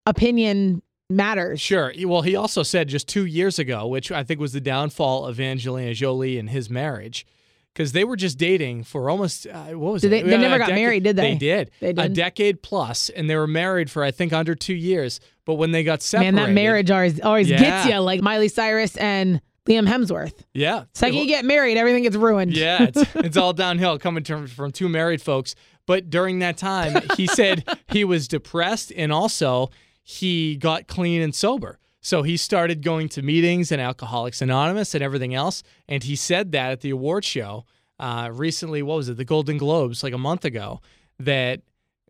opinion 0.05 0.81
matters. 1.12 1.60
Sure. 1.62 1.93
Well, 2.06 2.21
he 2.21 2.36
also 2.36 2.63
said 2.63 2.88
just 2.88 3.08
2 3.08 3.26
years 3.26 3.60
ago, 3.60 3.88
which 3.88 4.12
I 4.12 4.24
think 4.24 4.39
was 4.39 4.54
the 4.54 4.62
downfall 4.62 5.26
of 5.26 5.39
Angelina 5.39 5.93
Jolie 5.93 6.38
and 6.39 6.50
his 6.50 6.69
marriage. 6.69 7.26
Because 7.74 7.93
they 7.93 8.04
were 8.04 8.17
just 8.17 8.38
dating 8.38 8.84
for 8.84 9.10
almost 9.10 9.47
uh, 9.47 9.67
what 9.67 9.93
was 9.93 10.02
Did 10.02 10.12
it? 10.12 10.26
they- 10.26 10.32
they 10.32 10.38
never 10.38 10.58
got 10.58 10.71
married, 10.71 11.04
did 11.04 11.15
they? 11.15 11.32
They 11.34 11.38
did. 11.38 11.71
They 11.80 11.93
did 11.93 12.06
A 12.06 12.10
decade 12.10 12.62
plus, 12.62 13.08
and 13.10 13.30
they 13.30 13.36
were 13.38 13.47
married 13.47 13.89
for 13.89 14.04
I 14.04 14.12
think 14.12 14.34
under 14.34 14.56
two 14.56 14.74
years. 14.74 15.21
But 15.45 15.54
when 15.56 15.71
they 15.71 15.84
got 15.86 16.02
separated, 16.02 16.36
Man, 16.36 16.47
that 16.47 16.54
marriage 16.54 16.91
always 16.91 17.21
always 17.21 17.50
Yeah. 17.50 17.60
gets 17.62 17.89
you 17.89 17.97
like 18.00 18.21
Miley 18.21 18.50
Cyrus 18.50 18.97
and 18.97 19.39
Liam 19.67 19.88
Hemsworth. 19.88 20.34
yeah, 20.54 20.84
Second 20.93 21.19
you 21.19 21.28
get 21.28 21.45
married, 21.45 21.78
everything 21.78 22.04
gets 22.04 22.17
ruined. 22.17 22.52
Yeah, 22.58 22.84
it's, 22.89 23.04
it's 23.15 23.38
all 23.38 23.54
downhill 23.54 23.97
coming 24.00 24.24
to, 24.26 24.47
from 24.47 24.71
two 24.71 24.89
married 24.89 25.21
folks. 25.21 25.56
But 25.86 26.10
during 26.10 26.39
that 26.39 26.58
time, 26.58 27.02
he 27.15 27.26
said 27.26 27.63
he 27.89 28.04
was 28.04 28.28
depressed 28.28 28.91
and 28.97 29.13
also 29.13 29.69
he 30.03 30.55
got 30.55 30.87
clean 30.87 31.21
and 31.21 31.33
sober. 31.33 31.79
So 32.01 32.23
he 32.23 32.35
started 32.35 32.81
going 32.81 33.09
to 33.09 33.21
meetings 33.21 33.71
and 33.71 33.79
Alcoholics 33.79 34.41
Anonymous 34.41 34.95
and 34.95 35.03
everything 35.03 35.35
else. 35.35 35.61
And 35.87 36.03
he 36.03 36.15
said 36.15 36.51
that 36.53 36.71
at 36.71 36.81
the 36.81 36.89
award 36.89 37.23
show 37.23 37.65
uh, 37.99 38.29
recently, 38.33 38.81
what 38.81 38.95
was 38.97 39.09
it, 39.09 39.17
the 39.17 39.25
Golden 39.25 39.57
Globes, 39.57 40.03
like 40.03 40.13
a 40.13 40.17
month 40.17 40.43
ago, 40.43 40.81
that 41.19 41.61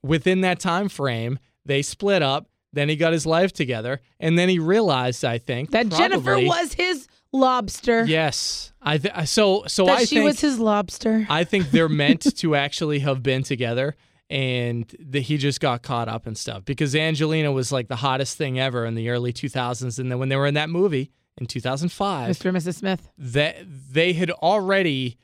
within 0.02 0.42
that 0.42 0.60
time 0.62 0.88
frame, 0.88 1.38
they 1.66 1.82
split 1.82 2.22
up. 2.22 2.48
Then 2.72 2.88
he 2.88 2.96
got 2.96 3.12
his 3.12 3.26
life 3.26 3.52
together. 3.52 4.00
And 4.18 4.40
then 4.40 4.48
he 4.48 4.58
realized, 4.60 5.26
I 5.26 5.38
think, 5.38 5.72
That 5.72 5.90
Jennifer 5.90 6.40
was 6.40 6.74
his 6.74 7.10
lobster. 7.34 8.06
Yes. 8.06 8.72
I 8.82 8.98
th- 8.98 9.28
so 9.28 9.66
so 9.68 9.86
that 9.86 10.00
I 10.00 10.06
she 10.06 10.16
think 10.16 10.26
was 10.26 10.40
his 10.40 10.58
lobster. 10.58 11.28
I 11.30 11.44
think 11.44 11.72
they're 11.72 11.90
meant 11.90 12.36
to 12.38 12.56
actually 12.56 13.00
have 13.00 13.22
been 13.22 13.44
together 13.44 13.96
and 14.32 14.96
that 14.98 15.20
he 15.20 15.38
just 15.38 15.60
got 15.60 15.84
caught 15.84 16.08
up 16.08 16.26
and 16.26 16.38
stuff 16.38 16.64
because 16.64 16.96
Angelina 16.96 17.52
was 17.52 17.70
like 17.70 17.90
the 17.90 17.98
hottest 17.98 18.38
thing 18.38 18.58
ever 18.58 18.86
in 18.86 18.96
the 18.96 19.10
early 19.10 19.34
2000s 19.34 20.00
and 20.00 20.10
then 20.10 20.20
when 20.20 20.30
they 20.30 20.38
were 20.38 20.48
in 20.48 20.54
that 20.54 20.70
movie 20.70 21.12
in 21.38 21.46
2005 21.46 22.30
Mr. 22.30 22.46
and 22.46 22.58
Mrs. 22.58 22.76
Smith. 22.76 23.10
that 23.18 23.58
they 23.68 24.14
had 24.14 24.32
already 24.32 25.18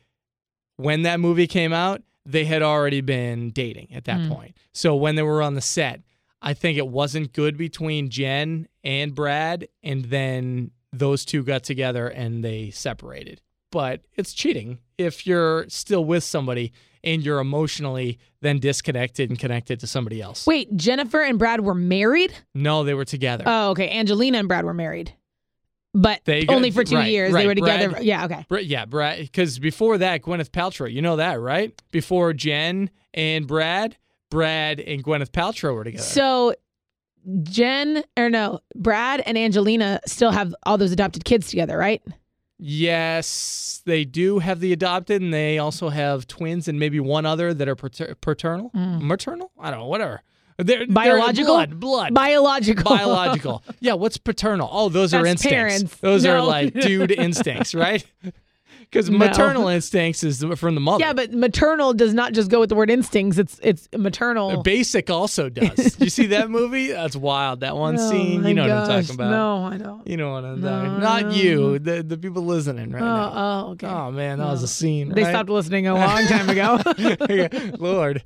when 0.75 1.03
that 1.03 1.21
movie 1.21 1.47
came 1.47 1.71
out 1.71 2.03
they 2.25 2.43
had 2.43 2.61
already 2.61 2.99
been 2.99 3.51
dating 3.51 3.87
at 3.93 4.03
that 4.03 4.19
hmm. 4.19 4.33
point. 4.33 4.57
So 4.73 4.97
when 4.97 5.15
they 5.15 5.23
were 5.23 5.41
on 5.41 5.55
the 5.55 5.61
set 5.61 6.01
I 6.41 6.53
think 6.53 6.77
it 6.77 6.87
wasn't 6.87 7.31
good 7.31 7.57
between 7.57 8.09
Jen 8.09 8.67
and 8.83 9.15
Brad 9.15 9.69
and 9.81 10.05
then 10.05 10.71
those 10.91 11.23
two 11.23 11.43
got 11.43 11.63
together 11.63 12.09
and 12.09 12.43
they 12.43 12.71
separated 12.71 13.41
but 13.71 14.01
it's 14.17 14.33
cheating 14.33 14.79
if 14.97 15.25
you're 15.25 15.65
still 15.69 16.03
with 16.03 16.25
somebody 16.25 16.73
and 17.07 17.23
you're 17.23 17.39
emotionally 17.39 18.19
then 18.41 18.59
disconnected 18.59 19.29
and 19.29 19.39
connected 19.39 19.79
to 19.79 19.87
somebody 19.87 20.21
else. 20.21 20.45
Wait, 20.45 20.75
Jennifer 20.75 21.21
and 21.21 21.39
Brad 21.39 21.61
were 21.61 21.73
married? 21.73 22.33
No, 22.53 22.83
they 22.83 22.93
were 22.93 23.05
together. 23.05 23.45
Oh, 23.47 23.69
okay. 23.71 23.89
Angelina 23.89 24.39
and 24.39 24.47
Brad 24.47 24.65
were 24.65 24.73
married. 24.73 25.13
But 25.93 26.21
They 26.25 26.45
only 26.47 26.69
for 26.69 26.83
two 26.83 26.95
right, 26.97 27.09
years. 27.09 27.31
right. 27.33 27.41
They 27.41 27.47
were 27.47 27.55
together. 27.55 27.89
Brad- 27.89 28.03
yeah, 28.03 28.25
okay. 28.25 28.45
Yeah, 28.63 28.85
Brad. 28.85 29.19
Because 29.19 29.57
before 29.57 29.97
that, 29.97 30.21
Gwyneth 30.21 30.49
Paltrow, 30.51 30.91
you 30.91 31.01
know 31.01 31.15
that, 31.15 31.39
right? 31.39 31.73
Before 31.91 32.33
Jen 32.33 32.91
and 33.15 33.47
Brad, 33.47 33.97
Brad 34.29 34.79
and 34.79 35.03
Gwyneth 35.03 35.31
Paltrow 35.31 35.73
were 35.73 35.85
together. 35.85 36.03
So 36.03 36.53
Jen 37.43 38.03
or 38.17 38.29
no, 38.29 38.59
Brad 38.75 39.21
and 39.25 39.37
Angelina 39.37 39.99
still 40.05 40.31
have 40.31 40.53
all 40.63 40.77
those 40.77 40.91
adopted 40.91 41.25
kids 41.25 41.49
together, 41.49 41.77
right? 41.77 42.01
Yes, 42.59 43.81
they 43.85 44.05
do 44.05 44.39
have 44.39 44.59
the 44.59 44.73
adopted, 44.73 45.21
and 45.21 45.33
they 45.33 45.57
also 45.57 45.89
have 45.89 46.27
twins 46.27 46.67
and 46.67 46.79
maybe 46.79 46.99
one 46.99 47.25
other 47.25 47.53
that 47.53 47.67
are 47.67 47.75
pater- 47.75 48.15
paternal, 48.21 48.71
maternal. 48.73 49.51
I 49.59 49.69
don't 49.71 49.79
know, 49.79 49.85
whatever. 49.87 50.21
They're, 50.57 50.65
they're 50.79 50.87
Mm. 50.87 50.93
Biological? 50.93 51.53
blood, 51.55 51.79
blood. 51.79 52.13
Biological. 52.15 52.83
biological. 52.95 53.63
Yeah, 53.79 53.93
what's 53.93 54.17
paternal? 54.17 54.67
Oh, 54.71 54.89
those 54.89 55.13
are 55.13 55.23
instincts. 55.25 55.53
parents. 55.53 55.95
Those 55.97 56.25
are 56.25 56.41
like 56.41 56.73
dude 56.73 57.11
instincts, 57.27 57.75
right? 57.75 58.03
Because 58.89 59.09
No. 59.09 59.17
maternal 59.17 59.67
instincts 59.67 60.23
is 60.23 60.45
from 60.55 60.73
the 60.73 60.79
mother. 60.81 61.03
yeah, 61.03 61.11
but 61.11 61.33
maternal 61.33 61.93
does 61.93 62.13
not 62.13 62.31
just 62.31 62.49
go 62.49 62.61
with 62.61 62.69
the 62.69 62.75
word 62.75 62.89
instincts. 62.89 63.37
It's 63.37 63.59
it's 63.61 63.89
maternal. 63.97 64.63
Basic 64.63 65.09
also 65.09 65.49
does. 65.49 65.97
you 65.99 66.09
see 66.09 66.27
that 66.27 66.49
movie? 66.49 66.87
That's 66.87 67.15
wild. 67.15 67.59
That 67.59 67.75
one 67.75 67.95
Oh 67.99 68.09
scene. 68.09 68.45
You 68.45 68.53
know 68.53 68.61
what 68.63 68.71
I'm 68.71 68.87
talking 69.03 69.15
about. 69.15 69.29
No, 69.31 69.63
I 69.65 69.77
don't. 69.77 70.07
You 70.07 70.15
know 70.15 70.31
what 70.31 70.45
I'm 70.45 70.61
No, 70.61 70.69
talking 70.69 70.99
Not 71.01 71.25
no, 71.25 71.31
you, 71.31 71.79
the, 71.79 72.01
the 72.01 72.17
people 72.17 72.43
listening 72.45 72.91
right 72.91 73.01
Oh, 73.01 73.05
now. 73.05 73.33
oh, 73.67 73.71
okay. 73.71 73.87
Oh, 73.87 74.09
man, 74.11 74.39
that 74.39 74.45
was 74.47 74.63
a 74.63 74.67
scene. 74.69 75.09
They 75.09 75.23
right? 75.23 75.31
stopped 75.31 75.49
listening 75.49 75.87
a 75.87 75.93
long 76.05 76.25
time 76.27 76.49
ago. 76.49 76.79
Lord. 77.79 78.23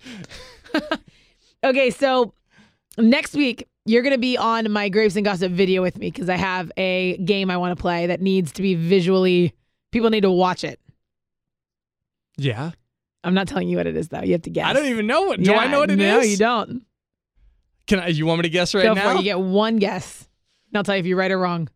Okay, 1.63 1.89
so 1.91 2.33
next 2.97 3.33
week 3.35 3.67
you're 3.85 4.01
going 4.03 4.13
to 4.13 4.19
be 4.19 4.37
on 4.37 4.71
my 4.71 4.89
Grapes 4.89 5.15
and 5.15 5.25
Gossip 5.25 5.51
video 5.51 5.81
with 5.81 5.97
me 5.97 6.11
because 6.11 6.29
I 6.29 6.35
have 6.35 6.71
a 6.77 7.17
game 7.17 7.49
I 7.49 7.57
want 7.57 7.75
to 7.75 7.81
play 7.81 8.07
that 8.07 8.21
needs 8.21 8.51
to 8.53 8.61
be 8.61 8.75
visually. 8.75 9.53
People 9.91 10.09
need 10.09 10.21
to 10.21 10.31
watch 10.31 10.63
it. 10.63 10.79
Yeah. 12.37 12.71
I'm 13.23 13.33
not 13.33 13.47
telling 13.47 13.67
you 13.67 13.77
what 13.77 13.87
it 13.87 13.95
is 13.95 14.07
though. 14.09 14.21
You 14.21 14.31
have 14.33 14.41
to 14.43 14.49
guess. 14.49 14.65
I 14.65 14.73
don't 14.73 14.85
even 14.87 15.05
know 15.07 15.23
what. 15.23 15.41
Do 15.41 15.53
I 15.53 15.67
know 15.67 15.79
what 15.79 15.91
it 15.91 15.99
is? 15.99 16.07
no, 16.07 16.21
you 16.21 16.37
don't. 16.37 16.83
Can 17.87 17.99
I? 17.99 18.07
You 18.07 18.25
want 18.25 18.39
me 18.39 18.43
to 18.43 18.49
guess 18.49 18.73
right 18.73 18.83
Go 18.83 18.93
now? 18.93 19.09
for 19.11 19.15
it. 19.15 19.17
You 19.19 19.23
get 19.23 19.39
one 19.39 19.77
guess. 19.77 20.27
And 20.69 20.77
I'll 20.77 20.83
tell 20.83 20.95
you 20.95 21.01
if 21.01 21.05
you're 21.05 21.17
right 21.17 21.29
or 21.31 21.37
wrong. 21.37 21.67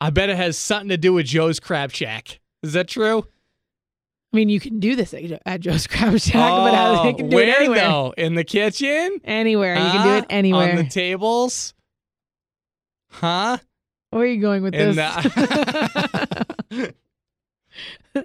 I 0.00 0.10
bet 0.10 0.30
it 0.30 0.36
has 0.36 0.56
something 0.56 0.88
to 0.90 0.96
do 0.96 1.12
with 1.12 1.26
Joe's 1.26 1.60
Crab 1.60 1.90
Shack. 1.92 2.40
Is 2.62 2.72
that 2.74 2.88
true? 2.88 3.26
I 4.32 4.36
mean, 4.36 4.48
you 4.48 4.58
can 4.60 4.80
do 4.80 4.96
this 4.96 5.14
at, 5.14 5.60
Joe's 5.60 5.86
Crab 5.86 6.18
Shack, 6.18 6.34
but 6.34 6.74
how 6.74 7.02
Oh, 7.02 7.08
you 7.08 7.14
can 7.14 7.28
do 7.28 7.36
where 7.36 7.48
it 7.48 7.56
anywhere. 7.60 7.78
though? 7.80 8.14
In 8.16 8.34
the 8.34 8.42
kitchen? 8.44 9.20
Anywhere. 9.24 9.74
You 9.76 9.80
can 9.90 10.06
do 10.06 10.12
it 10.14 10.24
anywhere. 10.28 10.70
On 10.70 10.76
the 10.76 10.84
tables? 10.84 11.72
Huh? 13.10 13.58
Where 14.10 14.22
are 14.22 14.26
you 14.26 14.40
going 14.40 14.62
with 14.62 14.74
In 14.74 14.94
this? 14.96 14.96
the- 14.96 16.94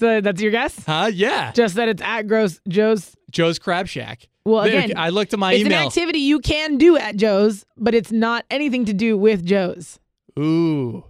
so 0.00 0.20
that's 0.20 0.40
your 0.40 0.50
guess? 0.50 0.84
huh? 0.84 1.10
Yeah. 1.12 1.52
Just 1.52 1.74
that 1.76 1.88
it's 1.88 2.02
at 2.02 2.22
Gross 2.22 2.60
Joe's. 2.68 3.14
Joe's 3.30 3.58
Crab 3.58 3.86
Shack. 3.88 4.28
Well, 4.44 4.64
There, 4.64 4.78
again, 4.84 4.96
I 4.96 5.10
looked 5.10 5.34
at 5.34 5.38
my 5.38 5.52
it's 5.52 5.60
an 5.62 5.66
email. 5.72 5.86
activity 5.86 6.20
you 6.20 6.38
can 6.40 6.78
do 6.78 6.96
at 6.96 7.16
Joe's, 7.16 7.66
but 7.76 7.94
it's 7.94 8.10
not 8.10 8.44
anything 8.50 8.86
to 8.86 8.94
do 8.94 9.18
with 9.18 9.44
Joe's. 9.44 9.98
Ooh. 10.38 11.04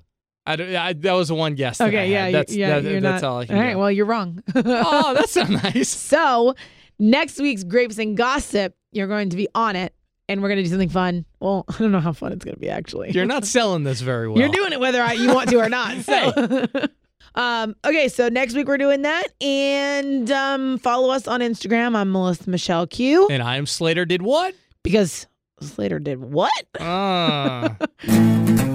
I, 0.44 0.56
don't- 0.56 0.74
I, 0.74 0.92
that 0.94 1.12
was 1.12 1.28
the 1.28 1.34
one 1.36 1.54
guess. 1.54 1.78
that 1.78 1.88
Okay, 1.88 2.10
yeah, 2.10 2.30
That's, 2.32 2.52
yeah, 2.56 2.80
that- 2.80 3.02
that's 3.02 3.22
not. 3.22 3.28
all 3.30 3.38
I 3.40 3.46
can 3.46 3.56
all 3.56 3.62
right, 3.62 3.72
do. 3.74 3.78
well, 3.78 3.90
you're 3.92 4.06
wrong. 4.06 4.42
oh, 4.56 5.14
that's 5.14 5.32
so 5.32 5.44
nice. 5.44 5.88
So, 5.94 6.54
next 6.98 7.38
week's 7.38 7.62
Grapes 7.62 7.98
and 7.98 8.16
Gossip, 8.16 8.74
you're 8.90 9.06
going 9.06 9.28
to 9.30 9.36
be 9.36 9.46
on 9.54 9.76
it, 9.76 9.92
and 10.28 10.42
we're 10.42 10.48
going 10.48 10.56
to 10.56 10.64
do 10.64 10.70
something 10.70 10.88
fun. 10.88 11.24
Well, 11.38 11.64
I 11.68 11.76
don't 11.78 11.92
know 11.92 12.00
how 12.00 12.14
fun 12.14 12.32
it's 12.32 12.44
going 12.44 12.54
to 12.54 12.60
be, 12.60 12.70
actually. 12.70 13.10
You're 13.12 13.26
not 13.26 13.44
selling 13.44 13.84
this 13.84 14.00
very 14.00 14.26
well. 14.26 14.38
You're 14.38 14.48
doing 14.48 14.72
it 14.72 14.80
whether 14.80 15.00
I, 15.02 15.12
you 15.12 15.32
want 15.32 15.50
to 15.50 15.58
or 15.58 15.68
not. 15.68 15.98
So, 15.98 16.88
um, 17.34 17.74
okay, 17.84 18.08
so 18.08 18.28
next 18.28 18.54
week 18.54 18.68
we're 18.68 18.78
doing 18.78 19.02
that, 19.02 19.24
and 19.40 20.30
um, 20.30 20.78
follow 20.78 21.10
us 21.10 21.28
on 21.28 21.40
Instagram. 21.40 21.96
I'm 21.96 22.10
Melissa 22.12 22.48
Michelle 22.48 22.86
Q 22.86 23.28
And 23.28 23.42
I 23.42 23.56
am 23.56 23.66
Slater. 23.66 24.04
Did 24.04 24.22
what? 24.22 24.54
because 24.82 25.26
Slater 25.60 25.98
did 25.98 26.20
what? 26.20 26.52
Ah. 26.80 27.76